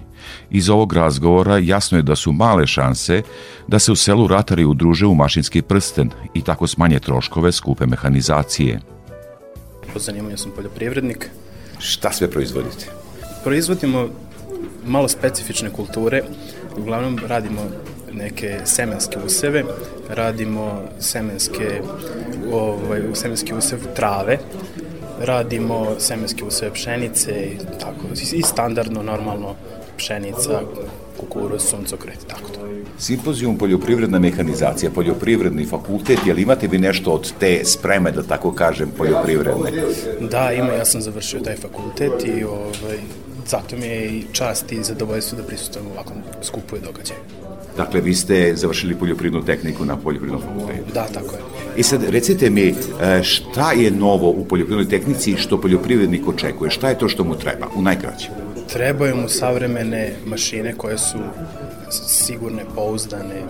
Iz 0.51 0.71
ovog 0.71 0.93
razgovora 0.93 1.59
jasno 1.59 1.99
je 1.99 2.03
da 2.03 2.17
su 2.17 2.33
male 2.33 2.67
šanse 2.67 3.23
da 3.67 3.79
se 3.79 3.93
u 3.93 3.97
selu 3.97 4.27
ratari 4.27 4.65
udruže 4.65 5.07
u 5.07 5.15
mašinski 5.15 5.63
prsten 5.63 6.11
i 6.35 6.43
tako 6.43 6.67
smanje 6.67 6.99
troškove 6.99 7.53
skupe 7.53 7.87
mehanizacije. 7.87 8.81
Po 9.93 9.99
zanimanju 9.99 10.37
sam 10.37 10.53
poljoprivrednik. 10.57 11.31
Šta 11.79 12.13
sve 12.13 12.31
proizvodite? 12.31 12.87
Proizvodimo 13.45 14.09
malo 14.87 15.09
specifične 15.09 15.71
kulture. 15.71 16.23
Uglavnom 16.77 17.19
radimo 17.27 17.61
neke 18.13 18.61
semenske 18.65 19.19
useve, 19.27 19.65
radimo 20.09 20.83
semenske, 21.01 21.83
ovaj, 22.53 23.03
semenski 23.15 23.55
usev 23.55 23.79
trave, 23.97 24.39
radimo 25.21 25.87
semenske 25.99 26.45
useve 26.45 26.73
pšenice 26.73 27.31
i 27.31 27.59
tako, 27.81 28.07
i 28.33 28.43
standardno, 28.43 29.03
normalno 29.03 29.55
pšenica, 29.97 30.61
kukuruz, 31.17 31.63
suncokret, 31.63 32.27
tako 32.27 32.49
to. 32.49 32.61
Simpozijum 32.99 33.59
poljoprivredna 33.59 34.19
mehanizacija, 34.19 34.91
poljoprivredni 34.91 35.67
fakultet, 35.67 36.19
jel 36.27 36.39
imate 36.39 36.67
vi 36.67 36.79
nešto 36.79 37.11
od 37.11 37.33
te 37.41 37.65
spreme, 37.65 38.13
da 38.13 38.23
tako 38.23 38.53
kažem, 38.53 38.91
poljoprivredne? 38.97 39.73
Da, 40.31 40.53
ima, 40.53 40.73
ja 40.73 40.85
sam 40.85 41.03
završio 41.03 41.41
taj 41.41 41.57
fakultet 41.57 42.25
i 42.25 42.45
ovaj, 42.45 42.99
zato 43.47 43.77
mi 43.77 43.87
je 43.87 44.07
i 44.07 44.25
čast 44.33 44.73
i 44.73 44.83
zadovoljstvo 44.83 45.39
da 45.39 45.45
prisutujem 45.45 45.87
u 45.87 45.91
ovakvom 45.91 46.19
skupu 46.43 46.77
i 46.77 46.81
događaju. 46.81 47.21
Dakle, 47.77 48.01
vi 48.01 48.15
ste 48.15 48.53
završili 48.57 48.95
poljoprivrednu 48.95 49.47
tehniku 49.47 49.85
na 49.85 49.97
poljoprivrednom 49.97 50.49
fakultetu. 50.49 50.93
Da, 50.95 51.07
tako 51.15 51.35
je. 51.35 51.41
I 51.77 51.83
sad, 51.83 52.01
recite 52.09 52.51
mi, 52.51 52.75
e, 53.01 53.23
šta 53.23 53.73
je 53.73 53.91
novo 53.91 54.31
u 54.31 54.45
poljoprivrednoj 54.45 54.99
tehnici 54.99 55.31
i 55.31 55.37
što 55.37 55.61
poljoprivrednik 55.61 56.29
očekuje? 56.29 56.71
Šta 56.71 56.89
je 56.89 56.99
to 56.99 57.09
što 57.09 57.25
mu 57.25 57.35
treba, 57.35 57.67
u 57.77 57.83
najkraćem? 57.83 58.46
Trebaju 58.73 59.17
mu 59.17 59.29
savremene 59.29 60.13
mašine 60.27 60.75
koje 60.77 60.99
su 60.99 61.19
sigurne, 61.91 62.63
pouzdane, 62.75 63.43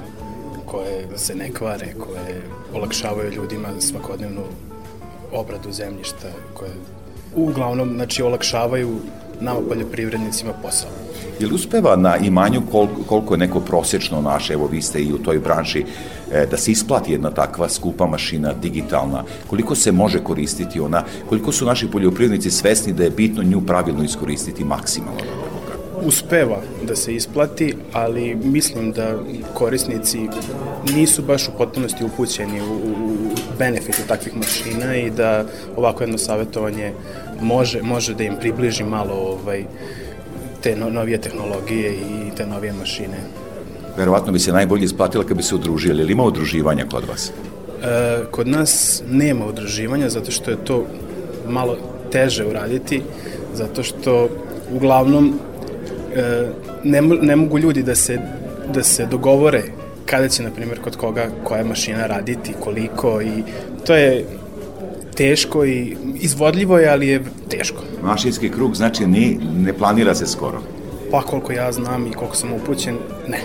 koje 0.67 1.07
se 1.17 1.35
ne 1.35 1.51
kvare, 1.51 1.95
koje 1.99 2.43
olakšavaju 2.75 3.33
ljudima 3.33 3.69
svakodnevnu 3.81 4.43
obradu 5.33 5.73
zemljišta, 5.73 6.29
koje 6.55 6.71
uglavnom 7.35 7.95
znači, 7.95 8.23
olakšavaju 8.23 8.99
nama 9.41 9.61
poljoprivrednicima 9.69 10.53
posao. 10.63 10.91
Je 11.41 11.47
li 11.47 11.55
uspeva 11.55 11.97
na 11.97 12.17
imanju 12.17 12.63
kol, 12.71 12.89
koliko 13.07 13.35
je 13.35 13.39
neko 13.39 13.61
prosječno 13.61 14.21
naše, 14.21 14.53
evo 14.53 14.67
vi 14.67 14.83
ste 14.83 15.03
i 15.03 15.13
u 15.13 15.19
toj 15.19 15.39
branši, 15.39 15.85
e, 16.33 16.47
da 16.51 16.57
se 16.57 16.73
isplati 16.73 17.13
jedna 17.13 17.31
takva 17.31 17.69
skupa 17.69 18.07
mašina 18.07 18.53
digitalna, 18.63 19.25
koliko 19.47 19.75
se 19.75 19.93
može 19.93 20.25
koristiti 20.25 20.81
ona, 20.81 21.05
koliko 21.29 21.53
su 21.53 21.67
naši 21.67 21.91
poljoprivrednici 21.91 22.51
svesni 22.51 22.93
da 22.93 23.05
je 23.05 23.11
bitno 23.11 23.43
nju 23.43 23.61
pravilno 23.67 24.05
iskoristiti 24.05 24.65
maksimalno? 24.65 25.21
Uspeva 26.03 26.61
da 26.83 26.97
se 26.97 27.15
isplati, 27.15 27.75
ali 27.93 28.35
mislim 28.35 28.93
da 28.93 29.19
korisnici 29.55 30.29
nisu 30.95 31.23
baš 31.23 31.49
u 31.49 31.53
potpunosti 31.59 32.05
upućeni 32.05 32.61
u, 32.61 32.75
u 32.75 33.17
benefite 33.59 34.03
takvih 34.09 34.37
mašina 34.37 34.97
i 34.97 35.11
da 35.11 35.45
ovako 35.77 36.03
jedno 36.03 36.19
savjetovanje 36.19 36.93
može, 37.41 37.83
može 37.83 38.15
da 38.15 38.25
im 38.25 38.37
približi 38.41 38.85
malo 38.85 39.15
ovaj, 39.15 39.65
te 40.63 40.77
no, 40.77 40.91
novije 40.91 41.21
tehnologije 41.21 41.93
i 41.95 42.37
te 42.37 42.47
novije 42.47 42.73
mašine. 42.73 43.19
Verovatno 43.97 44.33
bi 44.33 44.39
se 44.39 44.53
najbolje 44.53 44.85
isplatilo 44.85 45.25
kad 45.25 45.37
bi 45.37 45.43
se 45.43 45.55
udružili. 45.55 46.03
Ili 46.03 46.13
ima 46.13 46.25
udruživanja 46.25 46.87
kod 46.91 47.05
vas? 47.09 47.33
E, 47.83 48.25
kod 48.31 48.49
nas 48.49 49.03
nema 49.11 49.47
udruživanja 49.47 50.09
zato 50.09 50.31
što 50.31 50.51
je 50.51 50.65
to 50.65 50.85
malo 51.49 51.77
teže 52.13 52.47
uraditi, 52.47 53.03
zato 53.55 53.83
što 53.83 54.29
uglavnom 54.73 55.39
e, 56.17 56.47
ne, 56.85 57.03
ne 57.03 57.37
mogu 57.37 57.59
ljudi 57.59 57.83
da 57.83 57.95
se, 57.95 58.19
da 58.75 58.83
se 58.83 59.07
dogovore 59.07 59.63
kada 60.07 60.29
će, 60.29 60.43
na 60.43 60.51
primjer, 60.51 60.81
kod 60.81 60.97
koga 60.97 61.29
koja 61.45 61.65
mašina 61.65 62.07
raditi, 62.07 62.55
koliko 62.61 63.23
i 63.23 63.43
to 63.87 63.95
je 63.95 64.25
teško 65.17 65.65
i 65.65 65.97
izvodljivo 66.15 66.79
je, 66.79 66.89
ali 66.89 67.09
je 67.09 67.25
teško. 67.49 67.83
Mašinski 68.03 68.51
krug 68.51 68.75
znači 68.75 69.07
ni, 69.07 69.39
ne 69.57 69.73
planira 69.73 70.15
se 70.15 70.27
skoro? 70.27 70.61
Pa 71.11 71.23
koliko 71.23 71.53
ja 71.53 71.73
znam 71.73 72.07
i 72.07 72.13
koliko 72.13 72.37
sam 72.37 72.53
upućen, 72.53 72.97
ne. 73.29 73.41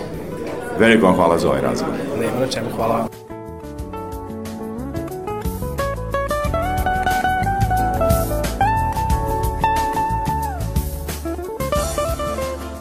Veliko 0.78 1.06
vam 1.06 1.14
hvala 1.14 1.38
za 1.38 1.48
ovaj 1.48 1.60
razgovor. 1.60 1.94
Nema 2.20 2.40
na 2.40 2.46
čemu, 2.46 2.66
hvala. 2.76 3.08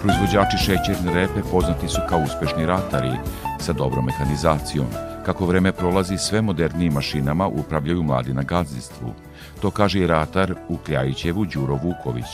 Proizvođači 0.02 0.58
šećerne 0.58 1.14
repe 1.14 1.42
poznati 1.52 1.88
su 1.88 2.00
kao 2.10 2.20
uspešni 2.20 2.66
ratari 2.66 3.12
sa 3.60 3.74
dobrom 3.74 4.06
mehanizacijom. 4.06 5.11
Kako 5.26 5.46
vreme 5.46 5.72
prolazi, 5.72 6.18
sve 6.18 6.42
modernijim 6.42 6.94
mašinama 6.94 7.48
upravljaju 7.48 8.04
mladi 8.04 8.34
na 8.34 8.44
gazdinstvu. 8.44 9.14
To 9.62 9.72
kaže 9.72 10.00
i 10.00 10.08
ratar 10.08 10.54
u 10.70 10.78
Kljajićevu 10.78 11.46
Đuro 11.46 11.80
Vuković. 11.84 12.26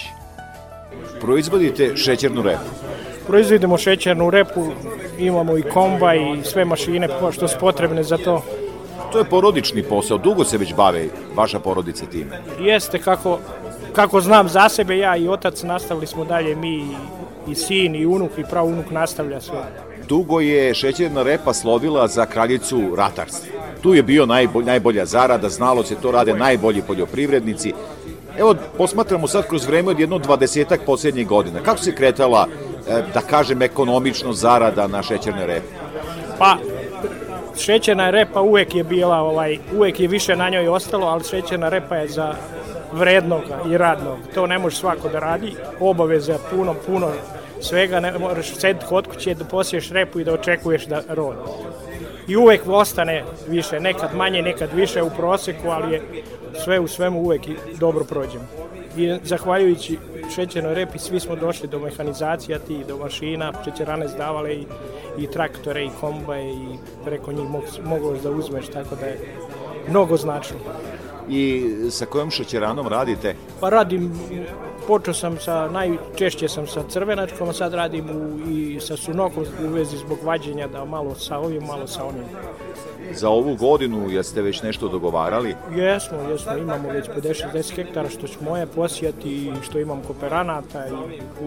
Proizvodite 1.21 1.97
šećernu 1.97 2.41
repu? 2.41 2.69
Proizvodimo 3.27 3.77
šećernu 3.77 4.29
repu, 4.29 4.67
imamo 5.19 5.57
i 5.57 5.61
komba 5.61 6.15
i 6.15 6.43
sve 6.43 6.65
mašine 6.65 7.07
što 7.31 7.47
su 7.47 7.57
potrebne 7.59 8.03
za 8.03 8.17
to. 8.17 8.43
To 9.11 9.19
je 9.19 9.25
porodični 9.25 9.83
posao, 9.83 10.17
dugo 10.17 10.43
se 10.43 10.57
već 10.57 10.75
bave 10.75 11.07
vaša 11.35 11.59
porodica 11.59 12.05
time. 12.05 12.41
Jeste 12.59 12.99
kako, 12.99 13.39
kako 13.93 14.21
znam 14.21 14.49
za 14.49 14.69
sebe, 14.69 14.97
ja 14.97 15.17
i 15.17 15.27
otac 15.27 15.63
nastavili 15.63 16.07
smo 16.07 16.25
dalje, 16.25 16.55
mi 16.55 16.87
i 17.47 17.55
sin 17.55 17.95
i 17.95 18.05
unuk 18.05 18.31
i 18.37 18.43
prav 18.49 18.65
unuk 18.65 18.91
nastavlja 18.91 19.41
sve. 19.41 19.86
Dugo 20.07 20.39
je 20.39 20.73
šećerna 20.73 21.23
repa 21.23 21.53
slovila 21.53 22.07
za 22.07 22.25
kraljicu 22.25 22.95
ratarstva. 22.95 23.47
Tu 23.83 23.93
je 23.93 24.03
bio 24.03 24.25
najbolj, 24.25 24.65
najbolja 24.65 25.05
zarada, 25.05 25.49
znalo 25.49 25.83
se 25.83 25.95
to 25.95 26.11
rade 26.11 26.33
najbolji 26.33 26.81
poljoprivrednici. 26.81 27.73
Evo, 28.37 28.55
posmatramo 28.77 29.27
sad 29.27 29.47
kroz 29.47 29.65
vreme 29.65 29.89
od 29.89 29.99
jedno 29.99 30.19
dvadesetak 30.19 30.81
posljednjih 30.85 31.27
godina. 31.27 31.59
Kako 31.59 31.77
se 31.77 31.95
kretala, 31.95 32.47
e, 32.89 33.03
da 33.13 33.21
kažem, 33.21 33.61
ekonomično 33.61 34.33
zarada 34.33 34.87
na 34.87 35.03
šećernoj 35.03 35.45
repi? 35.47 35.73
Pa, 36.39 36.57
šećerna 37.59 38.09
repa 38.09 38.41
uvek 38.41 38.75
je 38.75 38.83
bila, 38.83 39.17
ovaj, 39.17 39.57
uvek 39.75 39.99
je 39.99 40.07
više 40.07 40.35
na 40.35 40.49
njoj 40.49 40.67
ostalo, 40.67 41.07
ali 41.07 41.23
šećerna 41.23 41.69
repa 41.69 41.95
je 41.95 42.07
za 42.07 42.33
vrednog 42.93 43.41
i 43.69 43.77
radnog. 43.77 44.17
To 44.35 44.47
ne 44.47 44.59
može 44.59 44.75
svako 44.75 45.09
da 45.09 45.19
radi. 45.19 45.55
Obaveza 45.79 46.37
puno, 46.51 46.75
puno 46.87 47.07
svega, 47.61 47.99
ne 47.99 48.17
moraš 48.19 48.55
sediti 48.55 48.85
kod 48.89 49.07
kuće 49.07 49.33
da 49.33 49.45
posiješ 49.45 49.89
repu 49.89 50.19
i 50.19 50.23
da 50.23 50.33
očekuješ 50.33 50.85
da 50.85 51.01
rodi. 51.09 51.39
I 52.27 52.35
uvek 52.35 52.61
ostane 52.67 53.23
više, 53.47 53.79
nekad 53.79 54.15
manje, 54.15 54.41
nekad 54.41 54.69
više 54.73 55.03
u 55.03 55.09
proseku, 55.09 55.67
ali 55.69 55.93
je 55.93 56.01
sve 56.63 56.79
u 56.79 56.87
svemu 56.87 57.21
uvek 57.21 57.47
i 57.47 57.55
dobro 57.79 58.03
prođemo. 58.03 58.45
I 58.97 59.15
zahvaljujući 59.23 59.97
šećernoj 60.35 60.73
repi 60.73 60.99
svi 60.99 61.19
smo 61.19 61.35
došli 61.35 61.67
do 61.69 61.79
mehanizacija 61.79 62.59
ti, 62.59 62.83
do 62.87 62.97
mašina, 62.97 63.53
šećerane 63.65 64.07
zdavale 64.07 64.55
i, 64.55 64.65
i 65.17 65.27
traktore 65.27 65.85
i 65.85 65.89
kombaje 65.99 66.53
i 66.53 66.77
preko 67.05 67.31
njih 67.31 67.49
moglo 67.83 68.13
da 68.23 68.31
uzmeš, 68.31 68.67
tako 68.67 68.95
da 68.95 69.05
je 69.05 69.19
mnogo 69.89 70.17
značno. 70.17 70.57
I 71.29 71.73
sa 71.91 72.05
kojom 72.05 72.31
šećeranom 72.31 72.87
radite? 72.87 73.35
Pa 73.59 73.69
radim 73.69 74.11
počeo 74.87 75.13
sam 75.13 75.37
sa, 75.37 75.69
najčešće 75.69 76.47
sam 76.47 76.67
sa 76.67 76.83
crvenačkom, 76.89 77.49
a 77.49 77.53
sad 77.53 77.73
radim 77.73 78.09
u, 78.09 78.49
i 78.49 78.79
sa 78.79 78.97
sunokom 78.97 79.43
u 79.65 79.67
vezi 79.67 79.97
zbog 79.97 80.17
vađenja, 80.23 80.67
da 80.67 80.85
malo 80.85 81.15
sa 81.15 81.37
ovim, 81.37 81.63
malo 81.63 81.87
sa 81.87 82.05
onim. 82.05 82.23
Za 83.13 83.29
ovu 83.29 83.55
godinu 83.55 84.09
jeste 84.09 84.41
već 84.41 84.61
nešto 84.61 84.87
dogovarali? 84.87 85.55
Jesmo, 85.75 86.17
jesmo, 86.29 86.57
imamo 86.57 86.89
već 86.89 87.05
50-60 87.09 87.75
hektara 87.75 88.09
što 88.09 88.27
ću 88.27 88.39
moje 88.41 88.67
posijati 88.67 89.29
i 89.29 89.51
što 89.61 89.79
imam 89.79 90.01
kooperanata 90.07 90.87
i 90.87 90.91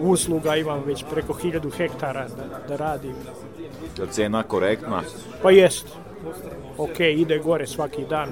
usluga 0.01 0.55
imam 0.55 0.83
već 0.85 1.05
preko 1.11 1.33
1000 1.33 1.71
hektara 1.77 2.27
da, 2.27 2.67
da 2.67 2.75
radim. 2.75 3.13
Je 3.99 4.07
cena 4.11 4.43
korektna? 4.43 5.01
Pa 5.41 5.51
jest. 5.51 5.85
Ok, 6.77 6.99
ide 6.99 7.39
gore 7.39 7.67
svaki 7.67 8.05
dan 8.09 8.29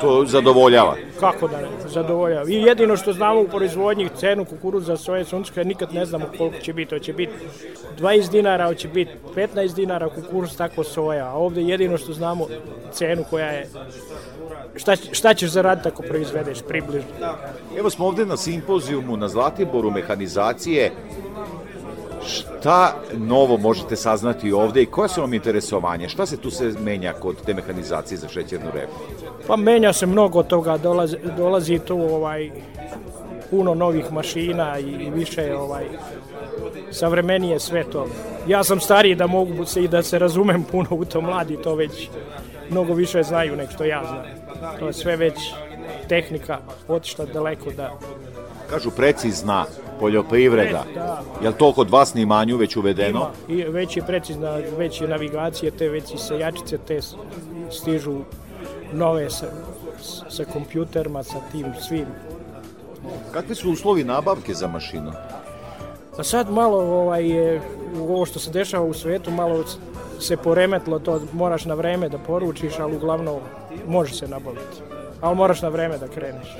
to 0.00 0.24
zadovoljava. 0.26 0.96
Kako 1.20 1.48
da 1.48 1.56
ne, 1.56 1.68
zadovoljava. 1.86 2.50
I 2.50 2.54
jedino 2.54 2.96
što 2.96 3.12
znamo 3.12 3.40
u 3.40 3.48
proizvodnji 3.48 4.08
cenu 4.16 4.44
kukuruza, 4.44 4.96
soje, 4.96 5.24
sunčka, 5.24 5.64
nikad 5.64 5.94
ne 5.94 6.06
znamo 6.06 6.26
koliko 6.38 6.58
će 6.58 6.72
biti. 6.72 6.94
Hoće 6.94 7.12
biti 7.12 7.32
20 7.98 8.30
dinara, 8.30 8.66
hoće 8.66 8.88
biti 8.88 9.12
15 9.36 9.74
dinara 9.74 10.08
kukuruz, 10.08 10.56
tako 10.56 10.84
soja. 10.84 11.26
A 11.28 11.32
ovde 11.32 11.62
jedino 11.62 11.98
što 11.98 12.12
znamo 12.12 12.46
cenu 12.92 13.24
koja 13.30 13.46
je 13.46 13.68
šta, 14.76 14.96
šta 15.12 15.34
ćeš 15.34 15.50
zaraditi 15.50 15.88
ako 15.88 16.02
proizvedeš 16.02 16.58
približno. 16.68 17.08
Evo 17.78 17.90
smo 17.90 18.06
ovde 18.06 18.26
na 18.26 18.36
simpozijumu 18.36 19.16
na 19.16 19.28
Zlatiboru 19.28 19.90
mehanizacije 19.90 20.92
Šta 22.28 22.94
novo 23.12 23.56
možete 23.56 23.96
saznati 23.96 24.52
ovde 24.52 24.82
i 24.82 24.86
koje 24.86 25.08
su 25.08 25.20
vam 25.20 25.34
interesovanje? 25.34 26.08
Šta 26.08 26.26
se 26.26 26.36
tu 26.36 26.50
se 26.50 26.72
menja 26.80 27.12
kod 27.12 27.36
te 27.46 27.54
mehanizacije 27.54 28.18
za 28.18 28.28
šećernu 28.28 28.70
repu? 28.74 28.94
Pa 29.46 29.56
menja 29.56 29.92
se 29.92 30.06
mnogo 30.06 30.42
toga, 30.42 30.76
dolazi, 30.76 31.16
dolazi 31.36 31.78
tu 31.78 32.00
ovaj, 32.00 32.50
puno 33.50 33.74
novih 33.74 34.12
mašina 34.12 34.78
i 34.78 35.10
više 35.10 35.56
ovaj, 35.56 35.84
savremenije 36.90 37.60
sve 37.60 37.84
to. 37.84 38.06
Ja 38.46 38.64
sam 38.64 38.80
stariji 38.80 39.14
da 39.14 39.26
mogu 39.26 39.64
se 39.64 39.84
i 39.84 39.88
da 39.88 40.02
se 40.02 40.18
razumem 40.18 40.64
puno 40.64 40.88
u 40.90 41.04
to, 41.04 41.20
mladi 41.20 41.58
to 41.62 41.74
već 41.74 42.08
mnogo 42.70 42.94
više 42.94 43.22
znaju 43.22 43.56
nek 43.56 43.70
što 43.70 43.84
ja 43.84 44.02
znam. 44.08 44.24
To 44.78 44.86
je 44.86 44.92
sve 44.92 45.16
već 45.16 45.34
tehnika 46.08 46.58
otišla 46.88 47.24
daleko 47.24 47.70
da... 47.70 47.98
Kažu 48.70 48.90
precizna 48.90 49.64
poljoprivreda. 50.00 50.84
Da. 50.94 51.22
Je 51.42 51.48
li 51.48 51.54
to 51.58 51.72
kod 51.72 51.90
vas 51.90 52.14
na 52.14 52.20
imanju 52.20 52.56
već 52.56 52.76
uvedeno? 52.76 53.30
Ima. 53.48 53.60
I 53.60 53.64
već 53.64 53.96
je 53.96 54.02
precizna, 54.02 54.58
već 54.78 55.00
je 55.00 55.08
navigacije, 55.08 55.70
te 55.70 55.88
već 55.88 56.14
i 56.14 56.18
sejačice, 56.18 56.78
te 56.78 57.00
stižu 57.70 58.18
nove 58.92 59.30
sa, 59.30 59.46
sa 60.28 60.44
kompjuterima, 60.44 61.22
sa 61.22 61.40
tim 61.52 61.66
svim. 61.88 62.06
Kakvi 63.32 63.54
su 63.54 63.70
uslovi 63.70 64.04
nabavke 64.04 64.54
za 64.54 64.66
mašinu? 64.66 65.12
Pa 66.16 66.24
sad 66.24 66.50
malo 66.50 66.78
ovaj, 66.78 67.28
je, 67.28 67.60
ovo 68.00 68.26
što 68.26 68.38
se 68.38 68.50
dešava 68.50 68.84
u 68.84 68.94
svetu, 68.94 69.30
malo 69.30 69.64
se 70.20 70.36
poremetlo 70.36 70.98
to, 70.98 71.20
moraš 71.32 71.64
na 71.64 71.74
vreme 71.74 72.08
da 72.08 72.18
poručiš, 72.18 72.78
ali 72.78 72.96
uglavnom 72.96 73.40
može 73.86 74.14
se 74.14 74.28
nabaviti. 74.28 74.82
Ali 75.20 75.36
moraš 75.36 75.62
na 75.62 75.68
vreme 75.68 75.98
da 75.98 76.08
kreneš. 76.08 76.56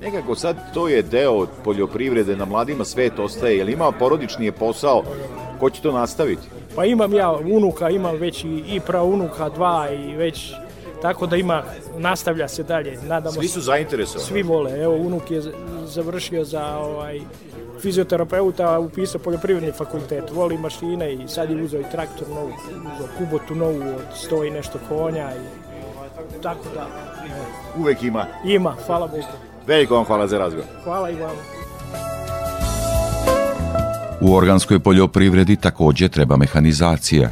Nekako 0.00 0.34
sad 0.34 0.74
to 0.74 0.88
je 0.88 1.02
deo 1.02 1.46
poljoprivrede, 1.64 2.36
na 2.36 2.44
mladima 2.44 2.84
svet 2.84 3.18
ostaje, 3.18 3.58
jel 3.58 3.68
ima 3.68 3.92
porodični 3.92 4.44
je 4.44 4.52
posao, 4.52 5.02
ko 5.60 5.70
će 5.70 5.82
to 5.82 5.92
nastaviti? 5.92 6.48
Pa 6.76 6.84
imam 6.84 7.14
ja 7.14 7.32
unuka, 7.32 7.90
imam 7.90 8.16
već 8.16 8.44
i, 8.44 8.64
i 8.68 8.80
praunuka 8.80 9.48
dva 9.48 9.88
i 9.90 10.16
već 10.16 10.52
Tako 11.02 11.26
da 11.26 11.36
ima, 11.36 11.62
nastavlja 11.98 12.48
se 12.48 12.62
dalje. 12.62 12.98
Nadamo 13.02 13.32
Svi 13.32 13.48
su 13.48 13.60
zainteresovani. 13.60 14.28
Svi 14.28 14.42
vole. 14.42 14.82
Evo, 14.82 14.94
unuk 14.94 15.30
je 15.30 15.42
završio 15.84 16.44
za 16.44 16.78
ovaj, 16.78 17.20
fizioterapeuta, 17.80 18.78
upisao 18.78 19.20
poljoprivredni 19.20 19.72
fakultet. 19.72 20.24
Voli 20.30 20.58
mašine 20.58 21.14
i 21.14 21.28
sad 21.28 21.50
je 21.50 21.62
uzeo 21.62 21.80
i 21.80 21.90
traktor 21.92 22.28
novu, 22.28 22.52
uzeo 22.94 23.08
kubotu 23.18 23.54
novu 23.54 23.80
od 23.80 24.16
sto 24.16 24.44
i 24.44 24.50
nešto 24.50 24.78
konja. 24.88 25.30
I, 25.36 26.42
tako 26.42 26.64
da... 26.74 26.86
Uvek 27.78 28.02
ima. 28.02 28.26
Ima, 28.44 28.76
hvala 28.86 29.06
Bogu. 29.06 29.49
Veliko 29.70 29.94
vam 29.94 30.04
hvala 30.04 30.26
za 30.26 30.38
razgovor. 30.38 30.66
Hvala 30.84 31.10
i 31.10 31.14
vama. 31.14 31.42
U 34.20 34.34
organskoj 34.34 34.78
poljoprivredi 34.78 35.56
takođe 35.56 36.08
treba 36.08 36.36
mehanizacija. 36.36 37.30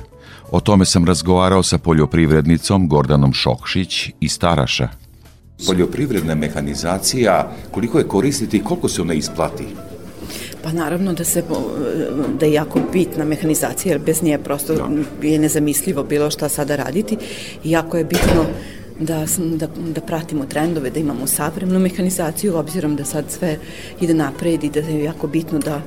O 0.51 0.61
tome 0.61 0.85
sam 0.85 1.05
razgovarao 1.05 1.63
sa 1.63 1.79
poljoprivrednicom 1.79 2.89
Gordanom 2.89 3.33
Šokšić 3.33 4.11
iz 4.21 4.39
Taraša. 4.39 4.89
Poljoprivredna 5.67 6.35
mehanizacija, 6.35 7.51
koliko 7.71 7.99
je 7.99 8.09
koristiti 8.09 8.57
i 8.57 8.65
koliko 8.65 8.89
se 8.89 9.03
ona 9.03 9.15
isplati? 9.15 9.65
Pa 10.63 10.73
naravno 10.73 11.13
da 11.13 11.25
se 11.25 11.43
da 12.41 12.47
je 12.47 12.53
jako 12.53 12.81
bitna 12.93 13.25
mehanizacija 13.25 13.93
jer 13.93 14.03
bez 14.03 14.23
nje 14.23 14.39
prosto 14.39 14.75
da. 14.75 15.29
je 15.29 15.39
nezamislivo 15.39 16.03
bilo 16.03 16.31
šta 16.31 16.49
sada 16.49 16.77
raditi 16.77 17.17
i 17.65 17.71
jako 17.71 17.97
je 17.97 18.05
bitno 18.05 18.45
da, 19.01 19.27
da, 19.39 19.69
da 19.95 20.01
pratimo 20.01 20.45
trendove, 20.45 20.91
da 20.91 21.01
imamo 21.01 21.27
savremenu 21.27 21.79
mehanizaciju, 21.79 22.57
obzirom 22.57 22.97
da 22.97 23.05
sad 23.05 23.25
sve 23.29 23.59
ide 24.01 24.15
napred 24.15 24.65
i 24.65 24.71
da 24.71 24.81
je 24.81 25.05
jako 25.05 25.27
bitno 25.27 25.59
da 25.59 25.83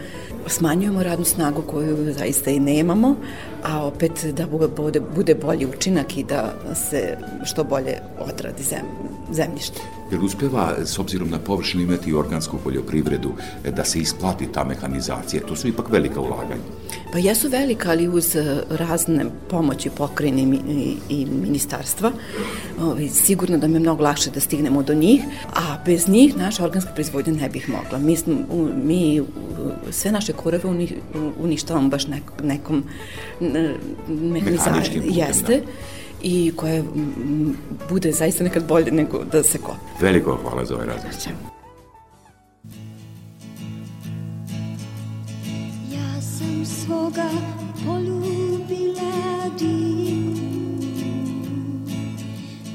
smanjujemo 0.47 1.03
radnu 1.03 1.25
snagu 1.25 1.61
koju 1.61 2.13
zaista 2.13 2.51
i 2.51 2.59
nemamo, 2.59 3.15
a 3.63 3.85
opet 3.85 4.25
da 4.25 4.47
bude, 4.47 4.99
bude 5.15 5.35
bolji 5.35 5.65
učinak 5.65 6.17
i 6.17 6.23
da 6.23 6.53
se 6.75 7.17
što 7.43 7.63
bolje 7.63 7.97
odradi 8.19 8.63
zem, 8.63 8.85
zemljište. 9.31 9.81
Jel 10.11 10.25
uspeva, 10.25 10.75
s 10.85 10.99
obzirom 10.99 11.29
na 11.29 11.39
površinu, 11.39 11.83
imati 11.83 12.13
organsku 12.13 12.57
poljoprivredu, 12.63 13.31
da 13.75 13.85
se 13.85 13.99
isplati 13.99 14.51
ta 14.51 14.63
mehanizacija? 14.63 15.45
To 15.47 15.55
su 15.55 15.67
ipak 15.67 15.89
velika 15.89 16.21
ulaganja. 16.21 16.61
Pa 17.11 17.17
jesu 17.17 17.49
velika, 17.49 17.89
ali 17.89 18.07
uz 18.07 18.35
e, 18.35 18.63
razne 18.69 19.25
pomoći 19.49 19.89
pokrajine 19.89 20.41
i, 20.41 20.95
i 21.09 21.25
ministarstva, 21.25 22.11
ovaj, 22.81 23.07
sigurno 23.07 23.57
da 23.57 23.67
mi 23.67 23.73
je 23.73 23.79
mnogo 23.79 24.03
lakše 24.03 24.31
da 24.31 24.39
stignemo 24.39 24.83
do 24.83 24.93
njih, 24.93 25.21
a 25.53 25.77
bez 25.85 26.07
njih 26.07 26.37
naša 26.37 26.63
organska 26.63 26.91
proizvodnja 26.91 27.33
ne 27.33 27.49
bih 27.49 27.69
mogla. 27.69 27.99
Mi, 27.99 28.15
smo, 28.15 28.35
mi 28.83 29.21
sve 29.91 30.11
naše 30.11 30.33
korove 30.33 30.93
uništavamo 31.39 31.89
baš 31.89 32.07
nekom, 32.07 32.35
nekom 32.43 32.83
mehanizacijom. 34.09 35.05
Jeste. 35.09 35.57
Da 35.57 35.71
i 36.23 36.51
koje 36.55 36.83
bude 37.89 38.11
zaista 38.11 38.43
nekad 38.43 38.67
bolje 38.67 38.91
nego 38.91 39.23
da 39.23 39.43
se 39.43 39.57
kopa. 39.57 39.77
Veliko 40.01 40.39
hvala 40.43 40.65
za 40.65 40.75
ovaj 40.75 40.87
razgovor. 40.87 41.50
Svoga 46.85 47.29
poljubila 47.85 49.49
diku 49.59 50.85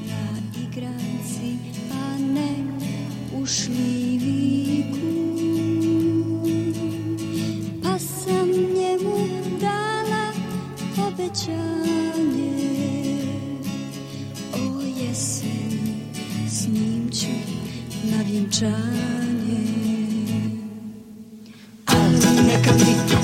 na 0.07 0.23
igranci, 0.63 1.57
a 1.91 2.17
ne 2.17 2.51
u 3.41 3.45
šljiviku. 3.45 4.97
Pa 7.83 7.99
sam 7.99 8.49
njemu 8.49 9.27
dala 9.61 10.33
obećanje. 11.07 11.77
Na 18.11 18.23
vjenčanje 18.23 19.57
Ali 21.85 22.17
neka 22.47 22.71
mi 22.73 23.16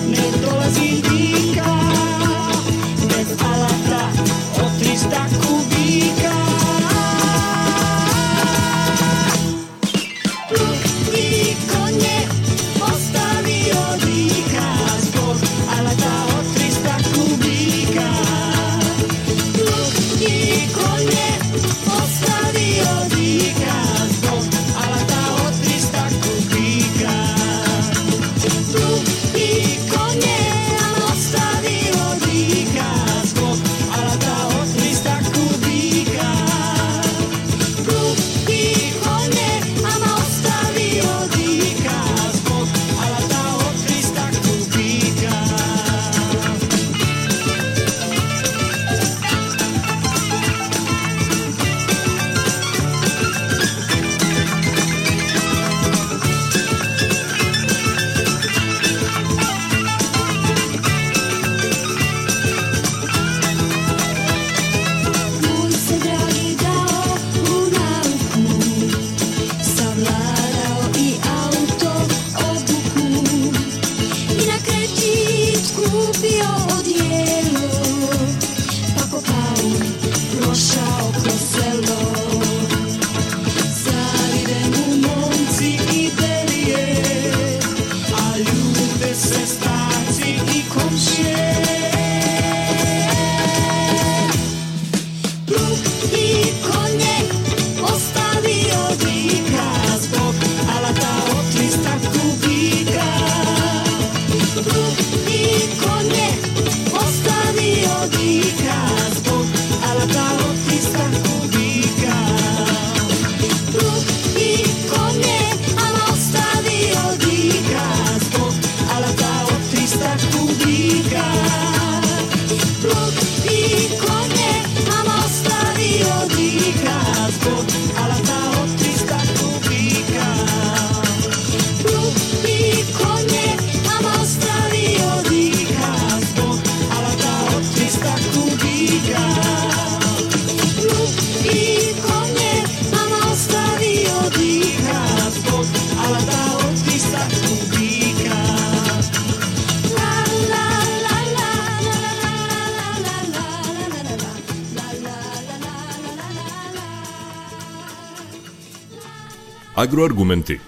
Agroargumenti. 159.76 160.60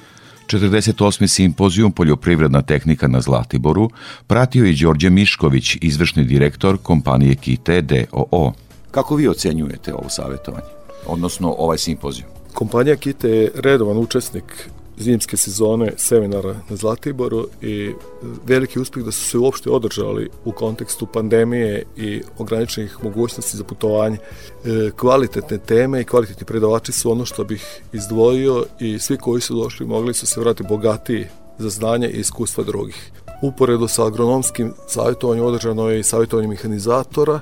48. 0.47 1.27
simpozijum 1.27 1.91
Poljoprivredna 1.91 2.61
tehnika 2.61 3.07
na 3.07 3.21
Zlatiboru 3.21 3.89
pratio 4.27 4.65
i 4.65 4.75
Đorđe 4.75 5.09
Mišković, 5.09 5.77
izvršni 5.81 6.23
direktor 6.23 6.77
kompanije 6.77 7.35
Kite 7.35 7.81
DOO. 7.81 8.53
Kako 8.91 9.15
vi 9.15 9.27
ocenjujete 9.27 9.93
ovo 9.93 10.09
savjetovanje? 10.09 10.75
odnosno 11.07 11.55
ovaj 11.57 11.77
simpoziju? 11.77 12.25
Kompanija 12.53 12.95
Kite 12.95 13.29
je 13.29 13.51
redovan 13.55 13.97
učesnik 13.97 14.69
zimske 14.97 15.37
sezone 15.37 15.91
seminara 15.97 16.55
na 16.69 16.75
Zlatiboru 16.75 17.47
i 17.61 17.93
veliki 18.45 18.79
uspeh 18.79 19.03
da 19.03 19.11
su 19.11 19.29
se 19.29 19.37
uopšte 19.37 19.69
održali 19.69 20.29
u 20.45 20.51
kontekstu 20.51 21.05
pandemije 21.05 21.83
i 21.97 22.21
ograničenih 22.37 22.97
mogućnosti 23.03 23.57
za 23.57 23.63
putovanje. 23.63 24.17
E, 24.17 24.91
kvalitetne 24.97 25.57
teme 25.57 26.01
i 26.01 26.05
kvalitetni 26.05 26.45
predavači 26.45 26.91
su 26.91 27.11
ono 27.11 27.25
što 27.25 27.43
bih 27.43 27.81
izdvojio 27.93 28.65
i 28.79 28.99
svi 28.99 29.17
koji 29.17 29.41
su 29.41 29.55
došli 29.55 29.85
mogli 29.85 30.13
su 30.13 30.25
se 30.25 30.39
vratiti 30.39 30.69
bogatiji 30.69 31.25
za 31.57 31.69
znanje 31.69 32.09
i 32.09 32.19
iskustva 32.19 32.63
drugih. 32.63 33.11
Uporedo 33.41 33.87
sa 33.87 34.05
agronomskim 34.05 34.73
savjetovanjem 34.87 35.45
održano 35.45 35.89
je 35.89 35.99
i 35.99 36.03
savjetovanje 36.03 36.47
mehanizatora, 36.47 37.39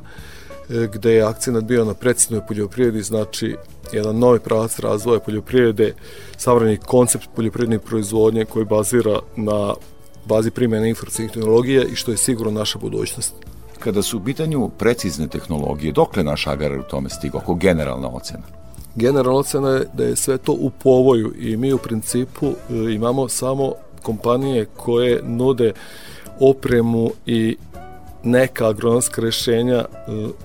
gde 0.69 1.13
je 1.13 1.23
akcenat 1.23 1.63
bio 1.63 1.85
na 1.85 1.93
precisnoj 1.93 2.41
poljoprivredi, 2.47 3.01
znači 3.01 3.55
jedan 3.91 4.19
novi 4.19 4.39
pravac 4.39 4.79
razvoja 4.79 5.19
poljoprivrede, 5.19 5.93
savremeni 6.37 6.77
koncept 6.77 7.29
poljoprivredne 7.35 7.79
proizvodnje 7.79 8.45
koji 8.45 8.65
bazira 8.65 9.19
na 9.35 9.73
bazi 10.25 10.51
primjene 10.51 10.89
informacijnih 10.89 11.31
tehnologija 11.31 11.83
i 11.83 11.95
što 11.95 12.11
je 12.11 12.17
sigurno 12.17 12.59
naša 12.59 12.79
budućnost. 12.79 13.33
Kada 13.79 14.01
su 14.01 14.17
u 14.17 14.23
pitanju 14.23 14.69
precizne 14.69 15.27
tehnologije, 15.27 15.91
dokle 15.91 16.23
naš 16.23 16.47
agrar 16.47 16.79
u 16.79 16.83
tome 16.83 17.09
stigao, 17.09 17.41
ako 17.41 17.55
generalna 17.55 18.07
ocena? 18.07 18.43
Generalna 18.95 19.39
ocena 19.39 19.69
je 19.69 19.85
da 19.93 20.03
je 20.03 20.15
sve 20.15 20.37
to 20.37 20.51
u 20.51 20.69
povoju 20.69 21.33
i 21.39 21.57
mi 21.57 21.73
u 21.73 21.77
principu 21.77 22.47
e, 22.47 22.93
imamo 22.93 23.29
samo 23.29 23.73
kompanije 24.01 24.65
koje 24.65 25.21
nude 25.23 25.73
opremu 26.39 27.11
i 27.25 27.57
neka 28.23 28.67
agronomska 28.67 29.21
rešenja 29.21 29.77
e, 29.77 29.85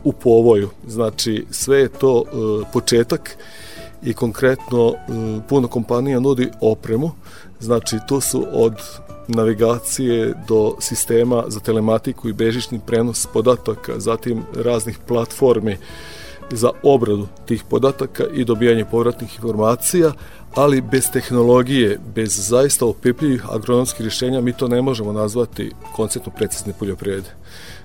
u 0.04 0.12
povoju. 0.12 0.70
Znači, 0.86 1.46
sve 1.50 1.78
je 1.78 1.88
to 1.88 2.24
e, 2.26 2.32
početak 2.72 3.36
i 4.02 4.14
konkretno 4.14 4.88
e, 4.88 4.94
puno 5.48 5.68
kompanija 5.68 6.20
nudi 6.20 6.48
opremu. 6.60 7.10
Znači, 7.60 7.96
to 8.08 8.20
su 8.20 8.46
od 8.52 8.74
navigacije 9.28 10.34
do 10.48 10.74
sistema 10.80 11.44
za 11.48 11.60
telematiku 11.60 12.28
i 12.28 12.32
bežični 12.32 12.80
prenos 12.86 13.26
podataka, 13.32 14.00
zatim 14.00 14.42
raznih 14.54 14.98
platformi 15.06 15.76
za 16.50 16.70
obradu 16.82 17.26
tih 17.46 17.64
podataka 17.70 18.24
i 18.32 18.44
dobijanje 18.44 18.84
povratnih 18.84 19.36
informacija, 19.36 20.12
ali 20.54 20.80
bez 20.80 21.10
tehnologije, 21.10 21.98
bez 22.14 22.48
zaista 22.48 22.86
opipljivih 22.86 23.44
agronomskih 23.50 24.00
rješenja 24.00 24.40
mi 24.40 24.52
to 24.52 24.68
ne 24.68 24.82
možemo 24.82 25.12
nazvati 25.12 25.72
konceptno 25.96 26.32
precizne 26.36 26.72
poljoprivrede. 26.78 27.30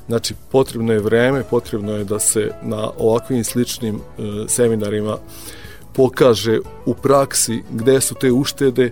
Znači, 0.08 0.36
potrebno 0.52 0.94
je 0.94 1.00
vreme, 1.00 1.44
potrebno 1.44 1.92
je 1.92 2.04
da 2.04 2.20
se 2.20 2.52
na 2.62 2.92
ovakvim 2.98 3.44
sličnim 3.44 3.96
e, 3.96 4.22
seminarima 4.48 5.18
pokaže 5.94 6.60
u 6.86 6.94
praksi 6.94 7.64
gde 7.72 8.02
su 8.02 8.16
te 8.16 8.32
uštede, 8.32 8.92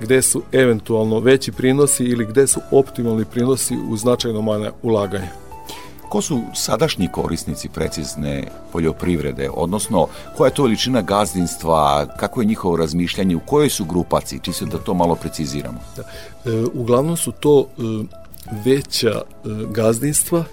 gde 0.00 0.22
su 0.22 0.42
eventualno 0.52 1.18
veći 1.18 1.52
prinosi 1.52 2.04
ili 2.04 2.26
gde 2.26 2.46
su 2.46 2.60
optimalni 2.70 3.24
prinosi 3.24 3.76
u 3.90 3.96
značajno 3.96 4.42
manje 4.42 4.70
ulaganje. 4.82 5.28
Ko 6.10 6.22
su 6.22 6.42
sadašnji 6.54 7.08
korisnici 7.12 7.68
precizne 7.68 8.44
poljoprivrede, 8.72 9.50
odnosno 9.54 10.06
koja 10.36 10.48
je 10.48 10.54
to 10.54 10.62
veličina 10.62 11.02
gazdinstva, 11.02 12.06
kako 12.16 12.40
je 12.40 12.46
njihovo 12.46 12.76
razmišljanje, 12.76 13.36
u 13.36 13.40
kojoj 13.46 13.70
su 13.70 13.84
grupaciji, 13.84 14.40
čisto 14.42 14.64
da 14.64 14.78
to 14.78 14.94
malo 14.94 15.14
preciziramo? 15.14 15.78
Da. 15.96 16.02
E, 16.02 16.64
uglavnom 16.74 17.16
su 17.16 17.32
to 17.32 17.60
e, 17.60 17.82
veća 18.64 19.10
e, 19.10 19.22
gazdinstva, 19.70 20.44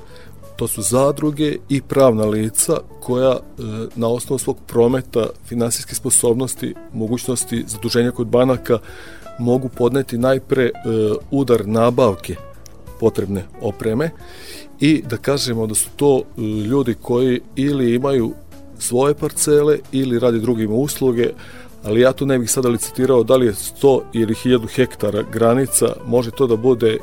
to 0.56 0.68
su 0.68 0.82
zadruge 0.82 1.56
i 1.70 1.82
pravna 1.82 2.26
lica 2.26 2.78
koja 3.00 3.32
e, 3.32 3.40
na 3.96 4.08
osnovu 4.08 4.40
svog 4.40 4.58
prometa, 4.68 5.28
finansijske 5.46 5.96
sposobnosti, 5.96 6.76
mogućnosti 6.94 7.64
zaduženja 7.68 8.12
kod 8.12 8.28
banaka 8.28 8.78
mogu 9.40 9.70
podneti 9.70 10.18
najpre 10.18 10.64
e, 10.64 10.72
udar 11.32 11.68
nabavke 11.68 12.36
potrebne 13.00 13.44
opreme 13.62 14.12
i 14.80 15.02
da 15.10 15.18
kažemo 15.18 15.68
da 15.68 15.76
su 15.76 15.90
to 15.96 16.22
e, 16.22 16.42
ljudi 16.42 16.96
koji 17.02 17.42
ili 17.56 17.96
imaju 17.96 18.34
svoje 18.80 19.14
parcele 19.14 19.78
ili 19.92 20.20
radi 20.20 20.40
drugim 20.40 20.74
usluge, 20.74 21.30
ali 21.84 22.02
ja 22.02 22.14
tu 22.14 22.26
ne 22.26 22.40
bih 22.40 22.52
sada 22.52 22.70
licitirao 22.70 23.24
da 23.24 23.36
li 23.36 23.46
je 23.46 23.54
100 23.54 24.02
ili 24.14 24.34
1000 24.34 24.68
hektara 24.76 25.24
granica, 25.34 25.86
može 26.06 26.32
to 26.32 26.48
da 26.48 26.56
bude 26.56 26.94
e, 26.94 26.98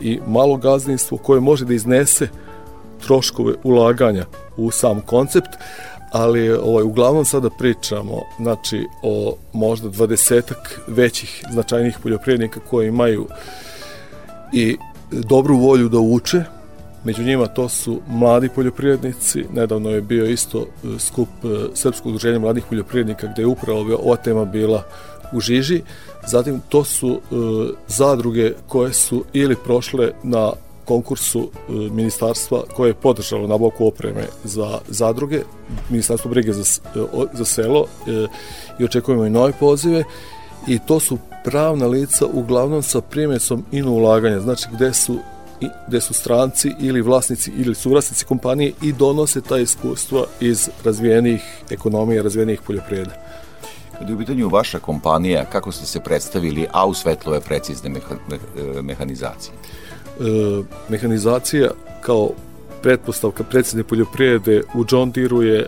i 0.00 0.18
malo 0.26 0.56
gazdinstvo 0.56 1.18
koje 1.18 1.40
može 1.40 1.64
da 1.64 1.74
iznese 1.74 2.28
troškove 3.06 3.54
ulaganja 3.64 4.24
u 4.56 4.70
sam 4.70 5.00
koncept, 5.00 5.50
ali 6.12 6.50
ovaj, 6.50 6.82
uglavnom 6.82 7.24
sada 7.24 7.50
pričamo 7.50 8.22
znači, 8.40 8.86
o 9.02 9.36
možda 9.52 9.88
dvadesetak 9.88 10.80
većih 10.86 11.44
značajnih 11.52 11.98
poljoprivrednika 12.02 12.60
koji 12.70 12.88
imaju 12.88 13.26
i 14.52 14.76
dobru 15.10 15.56
volju 15.56 15.88
da 15.88 15.98
uče, 15.98 16.44
Među 17.04 17.22
njima 17.22 17.46
to 17.46 17.68
su 17.68 18.00
mladi 18.08 18.48
poljoprivrednici, 18.48 19.44
nedavno 19.52 19.90
je 19.90 20.00
bio 20.00 20.26
isto 20.26 20.58
e, 20.60 20.98
skup 20.98 21.28
e, 21.44 21.46
Srpskog 21.74 22.06
udruženja 22.06 22.38
mladih 22.38 22.64
poljoprivrednika 22.68 23.26
gde 23.32 23.42
je 23.42 23.46
upravo 23.46 23.98
ova 24.02 24.16
tema 24.16 24.44
bila 24.44 24.82
u 25.32 25.40
žiži. 25.40 25.82
Zatim 26.26 26.60
to 26.68 26.84
su 26.84 27.10
e, 27.10 27.34
zadruge 27.86 28.52
koje 28.68 28.92
su 28.92 29.24
ili 29.32 29.56
prošle 29.56 30.12
na 30.22 30.52
konkursu 30.84 31.50
ministarstva 31.68 32.62
koje 32.76 32.90
je 32.90 32.94
podržalo 32.94 33.46
nabavku 33.46 33.86
opreme 33.86 34.26
za 34.44 34.78
zadruge, 34.88 35.42
ministarstvo 35.90 36.30
brige 36.30 36.52
za, 36.52 36.80
za 37.32 37.44
selo 37.44 37.86
i 38.78 38.84
očekujemo 38.84 39.26
i 39.26 39.30
nove 39.30 39.52
pozive. 39.60 40.04
I 40.66 40.78
to 40.78 41.00
su 41.00 41.18
pravna 41.44 41.86
lica 41.86 42.26
uglavnom 42.26 42.82
sa 42.82 43.00
primjesom 43.00 43.64
ino 43.72 43.92
ulaganja, 43.92 44.40
znači 44.40 44.66
gde 44.72 44.92
su 44.92 45.18
gde 45.88 46.00
su 46.00 46.14
stranci 46.14 46.72
ili 46.80 47.00
vlasnici 47.00 47.52
ili 47.56 47.74
suvlasnici 47.74 48.24
kompanije 48.24 48.72
i 48.82 48.92
donose 48.92 49.40
ta 49.40 49.58
iskustva 49.58 50.24
iz 50.40 50.68
razvijenih 50.84 51.42
ekonomija, 51.70 52.22
razvijenih 52.22 52.60
poljoprivreda. 52.66 53.14
Kada 53.98 54.10
je 54.10 54.14
u 54.14 54.18
pitanju 54.18 54.48
vaša 54.48 54.78
kompanija, 54.78 55.44
kako 55.44 55.72
ste 55.72 55.86
se 55.86 56.00
predstavili, 56.00 56.66
a 56.72 56.86
u 56.86 56.94
svetlo 56.94 57.34
je 57.34 57.40
precizne 57.40 57.90
meha, 57.90 58.14
e, 58.78 58.82
mehanizacije? 58.82 59.52
E, 60.20 60.62
mehanizacija 60.88 61.70
kao 62.00 62.30
pretpostavka 62.82 63.44
precizne 63.44 63.84
poljoprivrede 63.84 64.62
u 64.74 64.84
John 64.90 65.10
Deere 65.10 65.46
je 65.46 65.66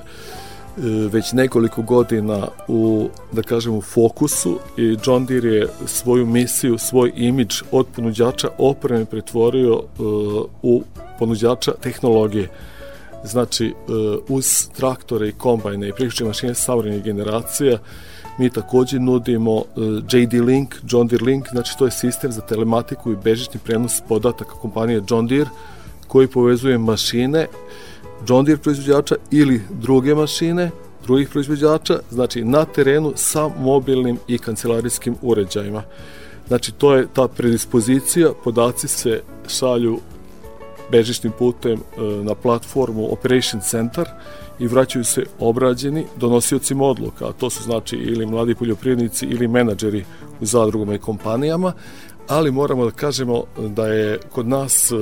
već 1.12 1.32
nekoliko 1.32 1.82
godina 1.82 2.48
u, 2.68 3.08
da 3.32 3.42
kažem, 3.42 3.74
u 3.74 3.82
fokusu 3.82 4.58
i 4.76 4.96
John 5.04 5.26
Deere 5.26 5.48
je 5.48 5.68
svoju 5.86 6.26
misiju, 6.26 6.78
svoj 6.78 7.12
imidž 7.16 7.62
od 7.70 7.86
ponuđača 7.96 8.48
opreme 8.58 9.04
pretvorio 9.04 9.74
uh, 9.74 9.84
u 10.62 10.82
ponuđača 11.18 11.72
tehnologije. 11.80 12.48
Znači, 13.24 13.74
uh, 13.88 14.18
uz 14.28 14.68
traktore 14.76 15.28
i 15.28 15.32
kombajne 15.32 15.88
i 15.88 15.92
priključne 15.92 16.26
mašine 16.26 16.54
savremenih 16.54 17.04
generacija, 17.04 17.78
mi 18.38 18.50
takođe 18.50 18.98
nudimo 18.98 19.54
uh, 19.54 19.64
JD 20.12 20.32
Link, 20.32 20.74
John 20.88 21.08
Deere 21.08 21.24
Link, 21.24 21.48
znači 21.52 21.78
to 21.78 21.84
je 21.84 21.90
sistem 21.90 22.32
za 22.32 22.40
telematiku 22.40 23.12
i 23.12 23.16
bežični 23.24 23.60
prenos 23.64 24.00
podataka 24.08 24.50
kompanije 24.50 25.02
John 25.10 25.26
Deere, 25.26 25.50
koji 26.08 26.26
povezuje 26.26 26.78
mašine 26.78 27.46
John 28.28 28.44
Deere 28.44 28.62
proizvođača 28.62 29.14
ili 29.30 29.62
druge 29.70 30.14
mašine 30.14 30.70
drugih 31.04 31.28
proizvođača, 31.28 31.98
znači 32.10 32.44
na 32.44 32.64
terenu 32.64 33.12
sa 33.16 33.48
mobilnim 33.48 34.18
i 34.28 34.38
kancelarijskim 34.38 35.16
uređajima. 35.22 35.82
Znači 36.48 36.72
to 36.72 36.94
je 36.94 37.06
ta 37.12 37.28
predispozicija, 37.28 38.32
podaci 38.44 38.88
se 38.88 39.22
šalju 39.48 39.98
bežičnim 40.90 41.32
putem 41.38 41.72
e, 41.72 42.02
na 42.02 42.34
platformu 42.34 43.12
Operation 43.12 43.62
Center 43.62 44.08
i 44.58 44.66
vraćaju 44.66 45.04
se 45.04 45.24
obrađeni 45.38 46.06
donosiocima 46.16 46.84
odluka, 46.84 47.32
to 47.40 47.50
su 47.50 47.62
znači 47.62 47.96
ili 47.96 48.26
mladi 48.26 48.54
poljoprivrednici 48.54 49.26
ili 49.26 49.48
menadžeri 49.48 50.04
u 50.40 50.46
zadrugama 50.46 50.94
i 50.94 50.98
kompanijama, 50.98 51.72
ali 52.28 52.50
moramo 52.50 52.84
da 52.84 52.90
kažemo 52.90 53.44
da 53.58 53.86
je 53.86 54.18
kod 54.32 54.48
nas 54.48 54.92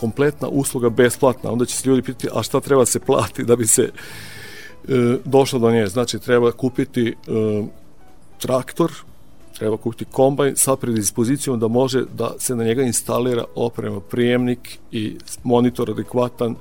kompletna 0.00 0.48
usluga 0.48 0.88
besplatna, 0.90 1.52
onda 1.52 1.64
će 1.64 1.76
se 1.76 1.88
ljudi 1.88 2.02
pitati 2.02 2.28
a 2.34 2.42
šta 2.42 2.60
treba 2.60 2.86
se 2.86 3.00
plati 3.00 3.44
da 3.44 3.56
bi 3.56 3.66
se 3.66 3.82
e, 3.82 3.90
došlo 5.24 5.58
do 5.58 5.70
nje. 5.70 5.86
Znači 5.86 6.18
treba 6.18 6.52
kupiti 6.52 7.08
e, 7.08 7.14
traktor, 8.38 8.92
treba 9.58 9.76
kupiti 9.76 10.04
kombajn 10.04 10.56
sa 10.56 10.76
predispozicijom 10.76 11.60
da 11.60 11.68
može 11.68 12.04
da 12.14 12.30
se 12.38 12.56
na 12.56 12.64
njega 12.64 12.82
instalira 12.82 13.44
oprema, 13.54 14.00
prijemnik 14.00 14.78
i 14.92 15.16
monitor 15.44 15.90
adekvatan, 15.90 16.54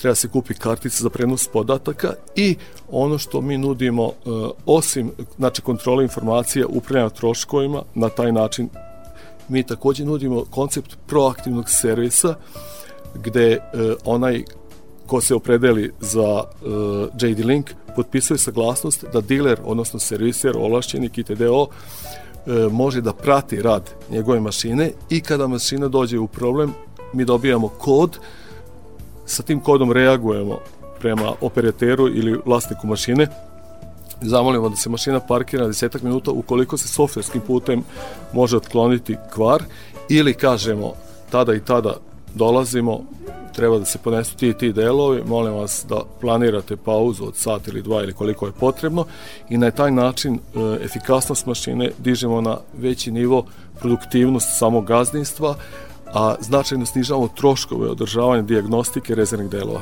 treba 0.00 0.14
se 0.14 0.28
kupi 0.28 0.54
kartica 0.54 1.02
za 1.02 1.10
prenos 1.10 1.48
podataka 1.48 2.12
i 2.36 2.56
ono 2.90 3.18
što 3.18 3.40
mi 3.40 3.58
nudimo 3.58 4.06
e, 4.06 4.30
osim 4.66 5.10
znači 5.36 5.62
kontrole 5.62 6.04
informacija 6.04 6.66
upravljanja 6.66 7.10
troškovima 7.10 7.82
na 7.94 8.08
taj 8.08 8.32
način 8.32 8.68
mi 9.50 9.62
takođe 9.62 10.04
nudimo 10.04 10.44
koncept 10.50 10.96
proaktivnog 11.06 11.70
servisa 11.70 12.34
gde 13.14 13.52
e, 13.52 13.60
onaj 14.04 14.44
ko 15.10 15.20
se 15.20 15.34
opredeli 15.34 15.92
za 16.00 16.42
uh, 16.42 17.08
JD 17.22 17.44
Link 17.44 17.70
potpisuje 17.96 18.38
saglasnost 18.38 19.04
da 19.12 19.20
diler, 19.20 19.60
odnosno 19.64 19.98
serviser, 19.98 20.56
ovlašćeni 20.56 21.08
KTDO, 21.08 21.66
e, 21.66 22.52
može 22.70 23.00
da 23.00 23.12
prati 23.12 23.62
rad 23.62 23.90
njegove 24.10 24.40
mašine 24.40 24.92
i 25.08 25.20
kada 25.20 25.46
mašina 25.46 25.88
dođe 25.88 26.18
u 26.18 26.26
problem, 26.26 26.72
mi 27.12 27.24
dobijamo 27.24 27.68
kod, 27.68 28.18
sa 29.26 29.42
tim 29.42 29.60
kodom 29.60 29.92
reagujemo 29.92 30.58
prema 31.00 31.32
operateru 31.40 32.08
ili 32.08 32.40
vlasniku 32.46 32.86
mašine, 32.86 33.26
zamolimo 34.22 34.68
da 34.68 34.76
se 34.76 34.88
mašina 34.88 35.20
parkira 35.20 35.62
na 35.62 35.68
desetak 35.68 36.02
minuta 36.02 36.30
ukoliko 36.30 36.76
se 36.76 36.88
softverskim 36.88 37.40
putem 37.40 37.84
može 38.32 38.56
otkloniti 38.56 39.16
kvar 39.34 39.62
ili 40.08 40.34
kažemo 40.34 40.92
tada 41.30 41.54
i 41.54 41.64
tada 41.64 41.96
dolazimo, 42.34 43.00
treba 43.54 43.78
da 43.78 43.84
se 43.84 43.98
ponesu 43.98 44.36
ti 44.36 44.48
i 44.48 44.54
ti 44.54 44.72
delovi, 44.72 45.22
molim 45.26 45.54
vas 45.54 45.84
da 45.88 46.00
planirate 46.20 46.76
pauzu 46.76 47.24
od 47.24 47.36
sat 47.36 47.68
ili 47.68 47.82
dva 47.82 48.02
ili 48.02 48.12
koliko 48.12 48.46
je 48.46 48.52
potrebno 48.52 49.04
i 49.48 49.58
na 49.58 49.70
taj 49.70 49.90
način 49.90 50.34
e, 50.34 50.38
efikasnost 50.84 51.46
mašine 51.46 51.90
dižemo 51.98 52.40
na 52.40 52.58
veći 52.78 53.10
nivo 53.10 53.44
produktivnost 53.80 54.58
samog 54.58 54.86
gazdinstva, 54.86 55.54
a 56.14 56.34
značajno 56.40 56.86
snižavamo 56.86 57.28
troškove 57.28 57.90
održavanja 57.90 58.42
diagnostike 58.42 59.14
rezervnih 59.14 59.50
delova. 59.50 59.80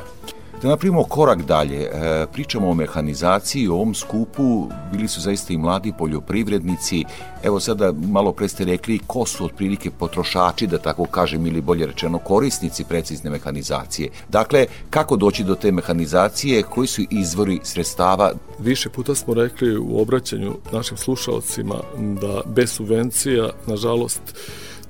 Da 0.62 0.68
napravimo 0.68 1.05
korak 1.05 1.42
dalje, 1.42 1.83
e, 1.83 2.27
pričamo 2.33 2.71
o 2.71 2.75
mehanizaciji, 2.75 3.68
o 3.68 3.75
ovom 3.75 3.94
skupu, 3.94 4.68
bili 4.92 5.09
su 5.09 5.21
zaista 5.21 5.53
i 5.53 5.57
mladi 5.57 5.92
poljoprivrednici, 5.99 7.05
evo 7.42 7.61
sada 7.61 7.92
malo 7.92 8.33
pre 8.33 8.49
ste 8.49 8.64
rekli 8.64 8.99
ko 9.07 9.27
su 9.27 9.44
otprilike 9.44 9.90
potrošači, 9.90 10.66
da 10.66 10.79
tako 10.79 11.05
kažem, 11.05 11.47
ili 11.47 11.61
bolje 11.61 11.87
rečeno 11.87 12.18
korisnici 12.18 12.85
precizne 12.85 13.31
mehanizacije. 13.31 14.09
Dakle, 14.29 14.66
kako 14.90 15.16
doći 15.16 15.44
do 15.44 15.55
te 15.55 15.73
mehanizacije, 15.73 16.62
koji 16.62 16.87
su 16.87 17.03
izvori 17.11 17.61
sredstava? 17.62 18.33
Više 18.59 18.88
puta 18.88 19.14
smo 19.14 19.35
rekli 19.35 19.79
u 19.79 20.01
obraćanju 20.01 20.57
našim 20.73 20.97
slušalcima 20.97 21.75
da 21.99 22.40
bez 22.47 22.71
subvencija, 22.71 23.51
nažalost, 23.66 24.21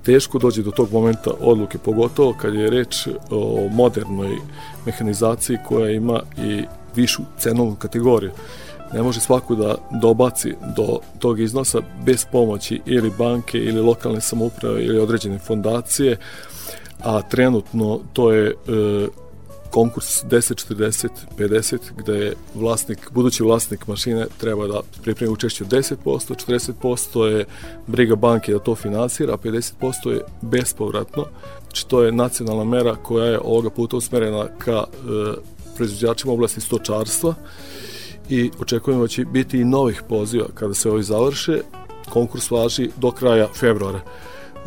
teško 0.09 0.39
dođe 0.39 0.63
do 0.63 0.71
tog 0.71 0.93
momenta 0.93 1.31
odluke, 1.41 1.79
pogotovo 1.79 2.33
kad 2.33 2.55
je 2.55 2.71
reč 2.71 3.09
o 3.31 3.69
modernoj 3.73 4.37
mehanizaciji 4.87 5.59
koja 5.67 5.91
ima 5.91 6.21
i 6.39 6.63
višu 6.97 7.23
cenovnu 7.39 7.75
kategoriju. 7.75 8.31
Ne 8.93 9.03
može 9.03 9.21
svako 9.21 9.55
da 9.55 9.75
dobaci 10.03 10.55
do 10.77 10.99
tog 11.19 11.41
iznosa 11.41 11.81
bez 12.07 12.25
pomoći 12.33 12.81
ili 12.87 13.13
banke 13.19 13.59
ili 13.59 13.81
lokalne 13.81 14.21
samouprave 14.21 14.85
ili 14.85 14.99
određene 14.99 15.39
fondacije, 15.39 16.17
a 17.05 17.23
trenutno 17.23 18.01
to 18.13 18.33
je 18.33 18.49
e, 18.49 18.55
konkurs 19.71 20.25
10, 20.25 20.75
40, 20.75 21.09
50 21.39 21.79
gde 21.97 22.13
je 22.13 22.35
vlasnik, 22.55 23.11
budući 23.11 23.43
vlasnik 23.43 23.87
mašine 23.87 24.27
treba 24.39 24.67
da 24.67 24.81
pripremi 25.03 25.33
učešće 25.33 25.65
10%, 25.65 25.97
40% 26.05 27.25
je 27.25 27.45
briga 27.87 28.17
banke 28.17 28.53
da 28.53 28.59
to 28.59 28.75
finansira, 28.75 29.35
a 29.35 29.37
50% 29.37 30.11
je 30.11 30.21
bespovratno. 30.43 31.27
Znači 31.63 31.89
to 31.89 32.03
je 32.03 32.13
nacionalna 32.13 32.65
mera 32.65 32.97
koja 32.97 33.27
je 33.27 33.41
ovoga 33.45 33.71
puta 33.71 33.97
usmerena 33.97 34.47
ka 34.59 34.85
e, 34.87 34.99
proizvođačima 35.77 36.33
oblasti 36.33 36.61
stočarstva 36.61 37.35
i 38.29 38.51
očekujemo 38.61 39.03
da 39.03 39.09
će 39.09 39.25
biti 39.25 39.61
i 39.61 39.65
novih 39.65 40.03
poziva 40.09 40.47
kada 40.55 40.75
se 40.75 40.91
ovi 40.91 41.03
završe. 41.03 41.61
Konkurs 42.09 42.51
važi 42.51 42.91
do 42.97 43.11
kraja 43.11 43.49
februara. 43.55 44.01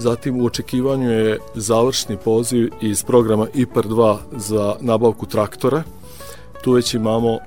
Zatim 0.01 0.41
u 0.41 0.45
očekivanju 0.45 1.11
je 1.11 1.39
završni 1.55 2.17
poziv 2.17 2.69
iz 2.81 3.03
programa 3.03 3.47
IPAR 3.53 3.85
2 3.85 4.17
za 4.37 4.75
nabavku 4.79 5.25
traktora. 5.25 5.83
Tu 6.63 6.71
već 6.71 6.93
imamo 6.93 7.37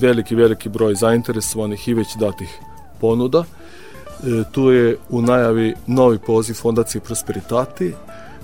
veliki, 0.00 0.34
veliki 0.34 0.68
broj 0.68 0.94
zainteresovanih 0.94 1.88
i 1.88 1.94
već 1.94 2.16
datih 2.16 2.58
ponuda. 3.00 3.44
E, 3.44 4.42
tu 4.52 4.70
je 4.70 4.96
u 5.10 5.22
najavi 5.22 5.74
novi 5.86 6.18
poziv 6.18 6.54
Fondacije 6.54 7.00
Prosperitati. 7.00 7.94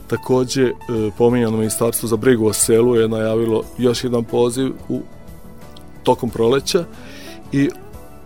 Takođe, 0.07 0.65
e, 0.65 0.73
pominjano 1.19 1.57
Ministarstvo 1.57 2.09
za 2.09 2.17
brigu 2.17 2.47
o 2.47 2.53
selu 2.53 2.97
je 2.97 3.09
najavilo 3.09 3.65
još 3.79 4.05
jedan 4.05 4.25
poziv 4.25 4.73
u 4.89 5.01
tokom 6.03 6.31
proleća 6.31 6.85
i 7.53 7.71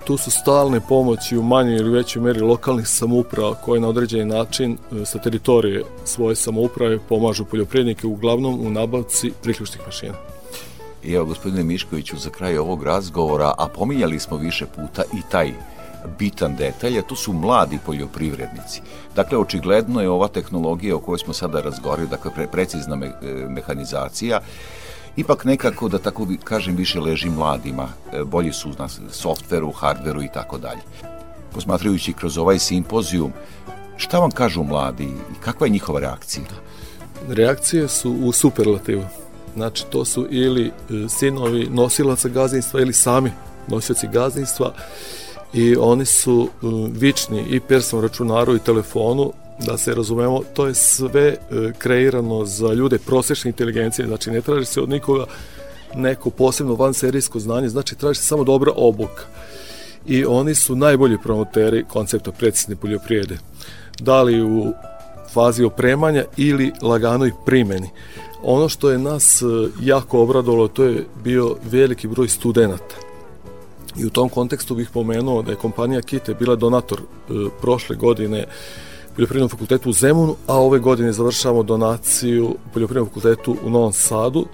tu 0.04 0.16
su 0.16 0.30
stalne 0.30 0.80
pomoći 0.80 1.38
u 1.38 1.42
manjoj 1.42 1.76
ili 1.76 1.90
većoj 1.90 2.22
meri 2.22 2.40
lokalnih 2.40 2.88
samouprava 2.88 3.54
koje 3.54 3.80
na 3.80 3.88
određeni 3.88 4.24
način 4.24 4.72
e, 4.72 5.04
sa 5.04 5.18
teritorije 5.18 5.84
svoje 6.04 6.36
samouprave 6.36 6.98
pomažu 7.08 7.44
poljoprivrednike 7.44 8.06
uglavnom 8.06 8.66
u 8.66 8.70
nabavci 8.70 9.32
priključnih 9.42 9.80
mašina. 9.86 10.14
I 11.04 11.12
evo, 11.12 11.24
gospodine 11.24 11.62
Miškoviću, 11.62 12.16
za 12.16 12.30
kraj 12.30 12.58
ovog 12.58 12.82
razgovora, 12.82 13.52
a 13.58 13.68
pominjali 13.68 14.18
smo 14.18 14.36
više 14.36 14.66
puta 14.66 15.02
i 15.12 15.20
taj 15.30 15.52
bitan 16.18 16.56
detalj, 16.56 16.98
a 16.98 17.02
to 17.02 17.16
su 17.16 17.32
mladi 17.32 17.78
poljoprivrednici. 17.86 18.80
Dakle, 19.16 19.38
očigledno 19.38 20.00
je 20.00 20.10
ova 20.10 20.28
tehnologija 20.28 20.96
o 20.96 20.98
kojoj 20.98 21.18
smo 21.18 21.32
sada 21.32 21.60
razgovarali, 21.60 22.08
dakle, 22.08 22.30
pre, 22.34 22.46
precizna 22.46 22.96
me, 22.96 23.06
e, 23.06 23.12
mehanizacija, 23.48 24.40
ipak 25.16 25.44
nekako, 25.44 25.88
da 25.88 25.98
tako 25.98 26.26
kažem, 26.44 26.76
više 26.76 27.00
leži 27.00 27.30
mladima. 27.30 27.88
E, 28.12 28.24
bolji 28.24 28.52
su 28.52 28.70
na 28.78 28.88
softveru, 29.10 29.72
hardveru 29.72 30.22
i 30.22 30.28
tako 30.34 30.58
dalje. 30.58 30.80
Posmatrajući 31.52 32.12
kroz 32.12 32.38
ovaj 32.38 32.58
simpozijum, 32.58 33.32
šta 33.96 34.18
vam 34.18 34.30
kažu 34.30 34.62
mladi 34.62 35.04
i 35.04 35.40
kakva 35.40 35.66
je 35.66 35.70
njihova 35.70 36.00
reakcija? 36.00 36.44
Reakcije 37.28 37.88
su 37.88 38.12
u 38.12 38.32
superlativu. 38.32 39.04
Znači, 39.54 39.84
to 39.90 40.04
su 40.04 40.26
ili 40.30 40.66
e, 40.66 40.72
sinovi 41.08 41.68
nosilaca 41.70 42.28
gazdinstva 42.28 42.80
ili 42.80 42.92
sami 42.92 43.32
nosioci 43.68 44.08
gazdinstva 44.12 44.74
i 45.52 45.76
oni 45.76 46.04
su 46.04 46.48
e, 46.48 46.66
vični 46.90 47.44
i 47.48 47.60
personom 47.60 48.02
računaru 48.02 48.56
i 48.56 48.58
telefonu 48.58 49.32
da 49.58 49.78
se 49.78 49.94
razumemo, 49.94 50.40
to 50.54 50.66
je 50.66 50.74
sve 50.74 51.26
e, 51.26 51.36
kreirano 51.78 52.44
za 52.44 52.72
ljude 52.72 52.98
prosečne 52.98 53.48
inteligencije, 53.48 54.06
znači 54.06 54.30
ne 54.30 54.40
traži 54.40 54.64
se 54.64 54.80
od 54.80 54.88
nikoga 54.88 55.24
neko 55.94 56.30
posebno 56.30 56.74
vanserijsko 56.74 57.40
znanje, 57.40 57.68
znači 57.68 57.94
traži 57.94 58.20
se 58.20 58.26
samo 58.26 58.44
dobra 58.44 58.72
obuka. 58.76 59.22
I 60.06 60.24
oni 60.24 60.54
su 60.54 60.76
najbolji 60.76 61.18
promoteri 61.22 61.84
koncepta 61.88 62.32
precizne 62.32 62.76
poljoprijede. 62.76 63.38
Da 64.00 64.22
li 64.22 64.42
u 64.42 64.72
fazi 65.32 65.64
opremanja 65.64 66.24
ili 66.36 66.72
laganoj 66.82 67.32
primeni. 67.46 67.90
Ono 68.42 68.68
što 68.68 68.90
je 68.90 68.98
nas 68.98 69.42
e, 69.42 69.46
jako 69.82 70.22
obradovalo, 70.22 70.68
to 70.68 70.84
je 70.84 71.06
bio 71.24 71.56
veliki 71.70 72.08
broj 72.08 72.28
studenta. 72.28 72.94
I 73.96 74.06
u 74.06 74.10
tom 74.10 74.28
kontekstu 74.28 74.74
bih 74.74 74.90
pomenuo 74.92 75.42
da 75.42 75.50
je 75.50 75.56
kompanija 75.56 76.02
Kite 76.02 76.34
bila 76.34 76.56
donator 76.56 77.00
e, 77.00 77.32
prošle 77.60 77.96
godine 77.96 78.46
Poljoprivrednom 79.14 79.48
fakultetu 79.48 79.90
u 79.90 79.92
Zemunu, 79.92 80.36
a 80.46 80.54
ove 80.56 80.78
godine 80.78 81.12
završavamo 81.12 81.62
donaciju 81.62 82.56
Poljoprivrednom 82.72 83.08
fakultetu 83.08 83.56
u 83.64 83.70
Novom 83.70 83.92
Sadu 83.92 84.40
e, 84.40 84.46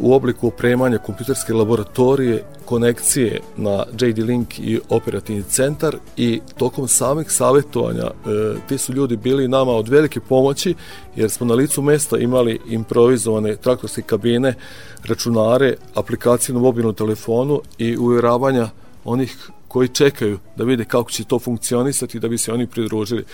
u 0.00 0.14
obliku 0.14 0.46
opremanja 0.46 0.98
kompjuterske 0.98 1.54
laboratorije, 1.54 2.44
konekcije 2.64 3.40
na 3.56 3.84
JD 4.00 4.18
Link 4.18 4.58
i 4.58 4.80
operativni 4.88 5.42
centar 5.42 5.96
i 6.16 6.40
tokom 6.56 6.88
samih 6.88 7.30
savjetovanja 7.30 8.04
e, 8.04 8.10
ti 8.68 8.78
su 8.78 8.92
ljudi 8.92 9.16
bili 9.16 9.48
nama 9.48 9.72
od 9.72 9.88
velike 9.88 10.20
pomoći 10.20 10.74
jer 11.16 11.30
smo 11.30 11.46
na 11.46 11.54
licu 11.54 11.82
mesta 11.82 12.18
imali 12.18 12.60
improvizovane 12.68 13.56
traktorske 13.56 14.02
kabine, 14.02 14.54
računare, 15.04 15.76
aplikacije 15.94 16.54
na 16.54 16.60
mobilnom 16.60 16.94
telefonu 16.94 17.60
i 17.78 17.96
uvjeravanja 17.96 18.68
onih 19.04 19.50
koji 19.72 19.88
čekaju 19.88 20.38
da 20.56 20.64
vide 20.64 20.84
kako 20.84 21.10
će 21.10 21.24
to 21.24 21.38
funkcionisati 21.38 22.20
da 22.20 22.28
bi 22.28 22.38
se 22.38 22.52
oni 22.52 22.66
pridružili. 22.66 23.24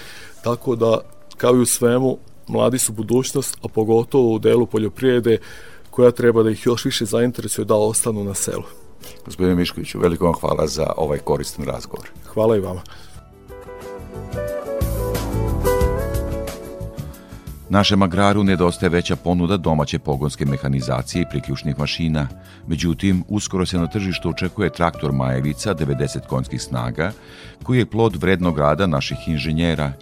Tako 0.42 0.77
da, 0.77 1.01
kao 1.37 1.57
i 1.57 1.61
u 1.61 1.66
svemu, 1.66 2.18
mladi 2.46 2.79
su 2.79 2.92
budućnost, 2.92 3.57
a 3.62 3.68
pogotovo 3.68 4.35
u 4.35 4.38
delu 4.38 4.66
poljoprivrede 4.66 5.38
koja 5.90 6.11
treba 6.11 6.42
da 6.42 6.51
ih 6.51 6.66
još 6.66 6.85
više 6.85 7.05
zainteresuje 7.05 7.64
da 7.64 7.74
ostanu 7.74 8.24
na 8.24 8.35
selu. 8.35 8.62
Gospodine 9.24 9.55
Miškoviću, 9.55 9.98
veliko 10.01 10.24
vam 10.24 10.35
hvala 10.35 10.66
za 10.66 10.92
ovaj 10.96 11.18
koristan 11.18 11.64
razgovor. 11.64 12.11
Hvala 12.27 12.57
i 12.57 12.61
vama. 12.61 12.83
Našem 17.70 18.02
agraru 18.02 18.44
nedostaje 18.44 18.90
veća 18.90 19.16
ponuda 19.16 19.57
domaće 19.57 19.98
pogonske 19.98 20.44
mehanizacije 20.46 21.22
i 21.22 21.26
priključnih 21.31 21.78
mašina. 21.78 22.28
Međutim, 22.66 23.24
uskoro 23.28 23.66
se 23.66 23.78
na 23.78 23.87
tržištu 23.87 24.31
očekuje 24.31 24.70
traktor 24.70 25.12
Majevica 25.12 25.74
90 25.74 26.26
konjskih 26.26 26.62
snaga, 26.62 27.12
koji 27.62 27.78
je 27.78 27.87
plod 27.87 28.16
vrednog 28.16 28.59
rada 28.59 28.87
naših 28.87 29.28
inženjera. 29.28 29.92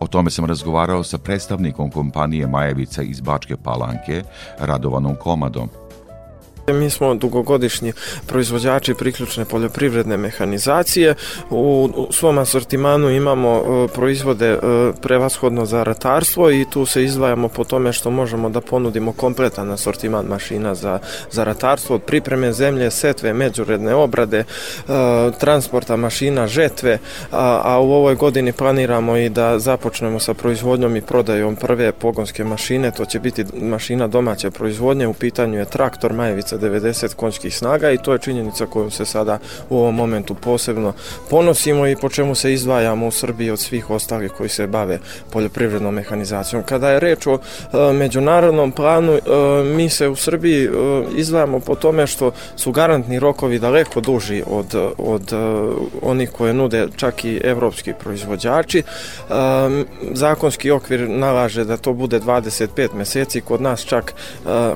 O 0.00 0.06
tome 0.06 0.30
sam 0.30 0.44
razgovarao 0.44 1.02
sa 1.02 1.18
predstavnikom 1.18 1.90
kompanije 1.90 2.46
Majevica 2.46 3.02
iz 3.02 3.20
Bačke 3.20 3.56
Palanke, 3.56 4.22
Radovanom 4.58 5.16
Komadom. 5.20 5.68
Mi 6.72 6.90
smo 6.90 7.14
dugogodišnji 7.14 7.92
proizvođači 8.26 8.94
priključne 8.94 9.44
poljoprivredne 9.44 10.16
mehanizacije. 10.16 11.14
U, 11.50 11.88
svom 12.10 12.38
asortimanu 12.38 13.10
imamo 13.10 13.48
e, 13.56 13.88
proizvode 13.94 14.46
e, 14.48 14.58
prevashodno 15.02 15.66
za 15.66 15.82
ratarstvo 15.82 16.50
i 16.50 16.64
tu 16.70 16.86
se 16.86 17.04
izdvajamo 17.04 17.48
po 17.48 17.64
tome 17.64 17.92
što 17.92 18.10
možemo 18.10 18.48
da 18.48 18.60
ponudimo 18.60 19.12
kompletan 19.12 19.70
asortiman 19.70 20.26
mašina 20.26 20.74
za, 20.74 20.98
za 21.30 21.44
ratarstvo 21.44 21.96
od 21.96 22.02
pripreme 22.02 22.52
zemlje, 22.52 22.90
setve, 22.90 23.32
međuredne 23.32 23.94
obrade, 23.94 24.38
e, 24.38 24.44
transporta 25.40 25.96
mašina, 25.96 26.46
žetve, 26.46 26.98
a, 27.32 27.60
a 27.64 27.80
u 27.80 27.92
ovoj 27.92 28.14
godini 28.14 28.52
planiramo 28.52 29.16
i 29.16 29.28
da 29.28 29.58
započnemo 29.58 30.20
sa 30.20 30.34
proizvodnjom 30.34 30.96
i 30.96 31.02
prodajom 31.02 31.56
prve 31.56 31.92
pogonske 31.92 32.44
mašine. 32.44 32.90
To 32.90 33.04
će 33.04 33.20
biti 33.20 33.44
mašina 33.54 34.06
domaće 34.06 34.50
proizvodnje. 34.50 35.06
U 35.06 35.14
pitanju 35.14 35.58
je 35.58 35.64
traktor 35.64 36.12
Majevica 36.12 36.57
90 36.58 37.14
konjskih 37.14 37.56
snaga 37.56 37.90
i 37.90 37.98
to 37.98 38.12
je 38.12 38.18
činjenica 38.18 38.66
kojom 38.66 38.90
se 38.90 39.04
sada 39.04 39.38
u 39.70 39.78
ovom 39.78 39.94
momentu 39.94 40.34
posebno 40.34 40.92
ponosimo 41.30 41.86
i 41.86 41.96
po 41.96 42.08
čemu 42.08 42.34
se 42.34 42.52
izdvajamo 42.52 43.06
u 43.06 43.10
Srbiji 43.10 43.50
od 43.50 43.60
svih 43.60 43.90
ostalih 43.90 44.32
koji 44.32 44.48
se 44.48 44.66
bave 44.66 44.98
poljoprivrednom 45.32 45.94
mehanizacijom. 45.94 46.62
Kada 46.62 46.90
je 46.90 47.00
reč 47.00 47.26
o 47.26 47.38
e, 47.38 47.92
međunarodnom 47.92 48.72
planu, 48.72 49.12
e, 49.12 49.20
mi 49.64 49.88
se 49.88 50.08
u 50.08 50.16
Srbiji 50.16 50.64
e, 50.64 50.70
izdvajamo 51.16 51.60
po 51.60 51.74
tome 51.74 52.06
što 52.06 52.32
su 52.56 52.72
garantni 52.72 53.18
rokovi 53.18 53.58
daleko 53.58 54.00
duži 54.00 54.42
od, 54.46 54.74
od 54.98 55.32
onih 56.02 56.30
koje 56.30 56.54
nude 56.54 56.88
čak 56.96 57.24
i 57.24 57.40
evropski 57.44 57.92
proizvođači. 58.00 58.82
Zakonski 60.12 60.70
okvir 60.70 61.08
nalaže 61.08 61.64
da 61.64 61.76
to 61.76 61.92
bude 61.92 62.20
25 62.20 62.94
meseci, 62.94 63.40
kod 63.40 63.60
nas 63.60 63.84
čak 63.84 64.14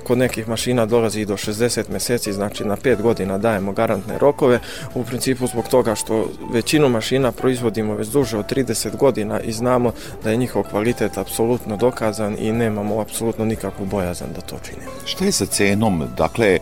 kod 0.05 0.19
nekih 0.19 0.49
mašina 0.49 0.87
dolazi 0.87 1.21
i 1.21 1.27
do 1.27 1.37
60 1.37 1.72
meseci, 1.89 2.33
znači 2.33 2.65
na 2.65 2.77
5 2.77 3.03
godina 3.03 3.39
dajemo 3.39 3.73
garantne 3.73 4.19
rokove, 4.19 4.61
u 4.95 5.05
principu 5.05 5.47
zbog 5.47 5.69
toga 5.69 5.95
što 5.95 6.29
većinu 6.53 6.89
mašina 6.89 7.33
proizvodimo 7.33 7.95
već 7.95 8.09
duže 8.09 8.39
od 8.39 8.53
30 8.53 8.97
godina 8.97 9.41
i 9.41 9.53
znamo 9.53 9.93
da 10.25 10.31
je 10.31 10.37
njihov 10.37 10.63
kvalitet 10.63 11.19
apsolutno 11.19 11.77
dokazan 11.77 12.37
i 12.39 12.53
nemamo 12.53 13.01
apsolutno 13.01 13.45
nikakvu 13.45 13.87
bojazan 13.87 14.29
da 14.35 14.41
to 14.41 14.57
činimo. 14.65 14.93
Šta 15.05 15.25
je 15.25 15.33
sa 15.33 15.47
cenom? 15.47 16.09
Dakle, 16.17 16.47
e, 16.49 16.61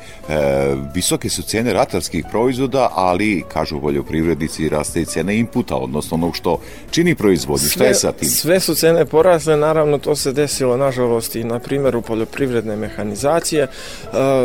visoke 0.95 1.29
su 1.29 1.43
cene 1.43 1.73
ratarskih 1.73 2.25
proizvoda, 2.31 2.89
ali, 2.95 3.45
kažu 3.49 3.81
poljoprivrednici, 3.81 4.69
raste 4.69 5.01
i 5.01 5.05
cena 5.05 5.33
inputa, 5.33 5.77
odnosno 5.77 6.15
onog 6.15 6.37
što 6.37 6.61
čini 6.91 7.15
proizvodnju. 7.15 7.69
Šta 7.69 7.85
je 7.85 7.95
sa 7.95 8.13
tim? 8.13 8.29
Sve 8.29 8.61
su 8.61 8.75
cene 8.75 9.05
porasle, 9.05 9.57
naravno 9.57 9.99
to 9.99 10.17
se 10.17 10.33
desilo 10.33 10.77
nažalost 10.77 11.37
i 11.37 11.45
na 11.45 11.59
primjeru 11.59 12.03
poljoprivredne 12.03 12.77
mehanizacije. 12.77 13.63
E, 13.63 13.69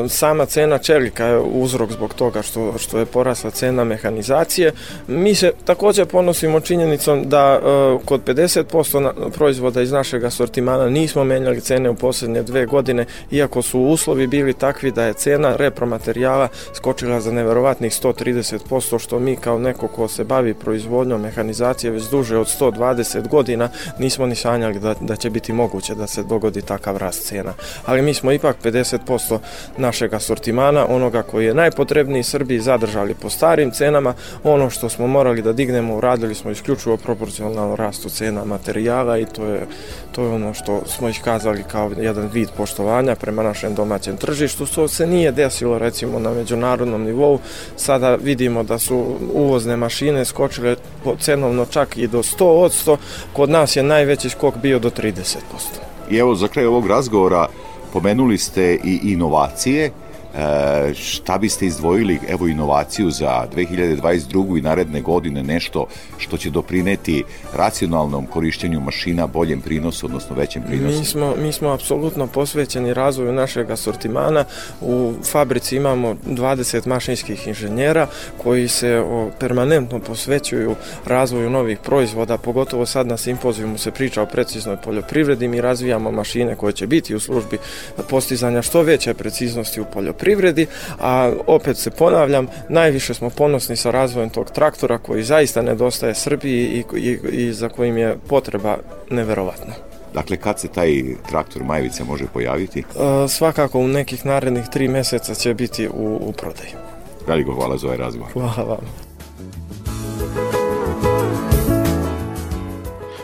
sama 0.09 0.45
cena 0.56 0.78
čelika 0.78 1.26
je 1.26 1.39
uzrok 1.39 1.91
zbog 1.91 2.14
toga 2.14 2.41
što, 2.41 2.78
što 2.78 2.99
je 2.99 3.06
porasla 3.06 3.51
cena 3.51 3.84
mehanizacije. 3.84 4.72
Mi 5.08 5.36
se 5.36 5.51
takođe 5.66 6.06
ponosimo 6.06 6.60
činjenicom 6.60 7.30
da 7.30 7.60
e, 7.60 8.06
kod 8.06 8.24
50% 8.24 8.99
na, 8.99 9.14
proizvoda 9.30 9.82
iz 9.82 9.91
našeg 9.91 10.24
asortimana 10.24 10.89
nismo 10.89 11.24
menjali 11.24 11.62
cene 11.62 11.89
u 11.89 11.95
poslednje 11.95 12.43
dve 12.43 12.66
godine, 12.66 13.06
iako 13.32 13.62
su 13.62 13.80
uslovi 13.80 14.28
bili 14.28 14.53
takvi 14.53 14.91
da 14.91 15.03
je 15.03 15.14
cena 15.14 15.56
repromaterijala 15.56 16.47
skočila 16.74 17.20
za 17.22 17.32
neverovatnih 17.32 17.91
130%, 17.91 18.99
što 18.99 19.20
mi 19.20 19.36
kao 19.36 19.60
neko 19.60 19.88
ko 19.88 20.08
se 20.08 20.24
bavi 20.24 20.53
proizvodnjom 20.53 21.22
mehanizacije 21.22 21.91
već 21.91 22.03
duže 22.03 22.38
od 22.38 22.47
120 22.60 23.28
godina 23.28 23.70
nismo 23.99 24.26
ni 24.26 24.36
sanjali 24.36 24.80
da, 24.80 24.95
da 25.01 25.16
će 25.16 25.30
biti 25.30 25.53
moguće 25.53 25.95
da 25.95 26.08
se 26.08 26.24
dogodi 26.24 26.62
takav 26.62 26.97
rast 26.97 27.28
cena. 27.28 27.53
Ali 27.86 28.01
mi 28.01 28.14
smo 28.14 28.32
ipak 28.32 28.58
50% 28.64 29.39
našeg 29.78 30.14
asortimana, 30.14 30.34
onoga 30.89 31.21
koji 31.21 31.45
je 31.45 31.53
najpotrebniji 31.53 32.23
Srbiji, 32.23 32.59
zadržali 32.59 33.13
po 33.13 33.29
starim 33.29 33.71
cenama. 33.71 34.13
Ono 34.43 34.69
što 34.69 34.89
smo 34.89 35.07
morali 35.07 35.41
da 35.41 35.53
dignemo, 35.53 35.95
uradili 35.95 36.36
smo 36.36 36.51
isključivo 36.51 36.97
proporcionalno 36.97 37.75
rastu 37.75 38.09
cena 38.09 38.45
materijala 38.45 39.17
i 39.17 39.25
to 39.25 39.45
je, 39.45 39.67
to 40.11 40.23
je 40.23 40.29
ono 40.29 40.53
što 40.53 40.81
smo 40.86 41.09
iskazali 41.09 41.63
kao 41.71 41.91
jedan 41.97 42.29
vid 42.33 42.49
poštovanja 42.57 43.15
prema 43.15 43.43
našem 43.43 43.75
domaćem 43.75 44.17
tržištu. 44.17 44.65
To 44.65 44.88
se 44.88 45.07
nije 45.07 45.31
desilo 45.31 45.77
recimo 45.77 46.19
na 46.19 46.33
međunarodnom 46.33 47.03
nivou. 47.03 47.39
Sada 47.75 48.15
vidimo 48.15 48.63
da 48.63 48.79
su 48.79 49.05
uvozne 49.33 49.77
mašine 49.77 50.25
skočile 50.25 50.75
po 51.03 51.15
cenovno 51.15 51.65
čak 51.65 51.97
i 51.97 52.07
do 52.07 52.23
100%. 52.23 52.97
Kod 53.33 53.49
nas 53.49 53.75
je 53.75 53.83
najveći 53.83 54.29
skok 54.29 54.55
bio 54.57 54.79
do 54.79 54.89
30%. 54.89 55.15
I 56.09 56.17
evo, 56.17 56.36
za 56.36 56.47
kraj 56.47 56.65
ovog 56.65 56.88
razgovora 56.88 57.47
pomenuli 57.93 58.38
ste 58.38 58.77
i 58.83 58.99
inovacije. 59.03 59.91
Šta 60.95 61.38
biste 61.38 61.65
izdvojili, 61.65 62.19
evo, 62.29 62.47
inovaciju 62.47 63.11
za 63.11 63.47
2022. 63.55 64.57
i 64.57 64.61
naredne 64.61 65.01
godine, 65.01 65.43
nešto 65.43 65.86
što 66.17 66.38
će 66.38 66.49
doprineti 66.49 67.23
racionalnom 67.53 68.25
korišćenju 68.25 68.79
mašina, 68.79 69.27
boljem 69.27 69.61
prinosu, 69.61 70.05
odnosno 70.05 70.36
većem 70.36 70.63
prinosu? 70.63 70.99
Mi 70.99 71.05
smo, 71.05 71.33
mi 71.41 71.51
smo 71.51 71.69
apsolutno 71.69 72.27
posvećeni 72.27 72.93
razvoju 72.93 73.33
našeg 73.33 73.71
asortimana. 73.71 74.45
U 74.81 75.13
fabrici 75.23 75.75
imamo 75.75 76.15
20 76.27 76.88
mašinskih 76.88 77.47
inženjera 77.47 78.07
koji 78.43 78.67
se 78.67 79.03
permanentno 79.39 79.99
posvećuju 79.99 80.75
razvoju 81.05 81.49
novih 81.49 81.79
proizvoda, 81.79 82.38
pogotovo 82.38 82.86
sad 82.86 83.07
na 83.07 83.17
simpozijumu 83.17 83.77
se 83.77 83.91
priča 83.91 84.21
o 84.21 84.25
preciznoj 84.25 84.77
poljoprivredi, 84.83 85.47
mi 85.47 85.61
razvijamo 85.61 86.11
mašine 86.11 86.55
koje 86.55 86.73
će 86.73 86.88
biti 86.88 87.15
u 87.15 87.19
službi 87.19 87.57
postizanja 88.09 88.61
što 88.61 88.81
veće 88.81 89.13
preciznosti 89.13 89.81
u 89.81 89.86
poljoprivredi 89.93 90.24
poljoprivredi, 90.26 90.67
a 90.99 91.32
opet 91.47 91.78
se 91.78 91.91
ponavljam, 91.91 92.47
najviše 92.69 93.13
smo 93.13 93.30
ponosni 93.30 93.76
sa 93.76 93.91
razvojem 93.91 94.30
tog 94.30 94.51
traktora 94.51 94.97
koji 94.97 95.23
zaista 95.23 95.61
nedostaje 95.61 96.15
Srbiji 96.15 96.65
i, 96.65 96.84
i, 96.99 97.19
i 97.32 97.53
za 97.53 97.69
kojim 97.69 97.97
je 97.97 98.17
potreba 98.28 98.78
neverovatna. 99.09 99.73
Dakle, 100.13 100.38
kad 100.38 100.59
se 100.59 100.67
taj 100.67 101.03
traktor 101.30 101.63
Majevica 101.63 102.03
može 102.03 102.26
pojaviti? 102.34 102.80
E, 102.80 103.28
svakako 103.28 103.80
u 103.80 103.88
nekih 103.88 104.26
narednih 104.26 104.65
tri 104.71 104.88
meseca 104.88 105.36
će 105.36 105.53
biti 105.53 105.88
u, 105.88 106.19
u 106.21 106.32
prodaji. 106.32 106.73
Veliko 107.28 107.53
hvala 107.53 107.78
za 107.78 107.88
ovaj 107.88 107.97
razgovor. 107.97 108.32
Hvala 108.34 108.63
vam. 108.63 108.86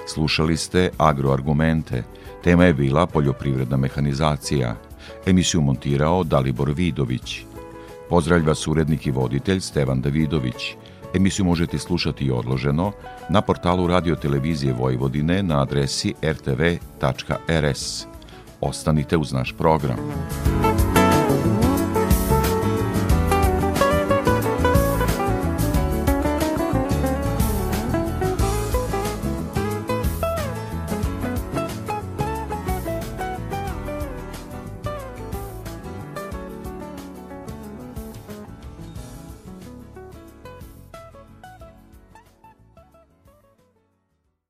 Slušali 0.07 0.57
ste 0.57 0.89
Agroargumente. 0.97 2.03
Tema 2.43 2.65
je 2.65 2.73
bila 2.73 3.05
poljoprivredna 3.07 3.77
mehanizacija. 3.77 4.75
Emisiju 5.25 5.61
montirao 5.61 6.23
Dalibor 6.23 6.71
Vidović. 6.71 7.41
Pozdravlja 8.09 8.47
vas 8.47 8.67
urednik 8.67 9.07
i 9.07 9.11
voditelj 9.11 9.59
Stevan 9.59 10.01
Davidović. 10.01 10.75
Emisiju 11.13 11.45
možete 11.45 11.77
slušati 11.77 12.25
i 12.25 12.31
odloženo 12.31 12.91
na 13.29 13.41
portalu 13.41 13.87
Radio 13.87 14.15
Televizije 14.15 14.73
Vojvodine 14.73 15.43
na 15.43 15.61
adresi 15.61 16.13
rtv.rs. 16.23 18.05
Ostanite 18.61 19.17
uz 19.17 19.33
naš 19.33 19.53
program. 19.57 19.97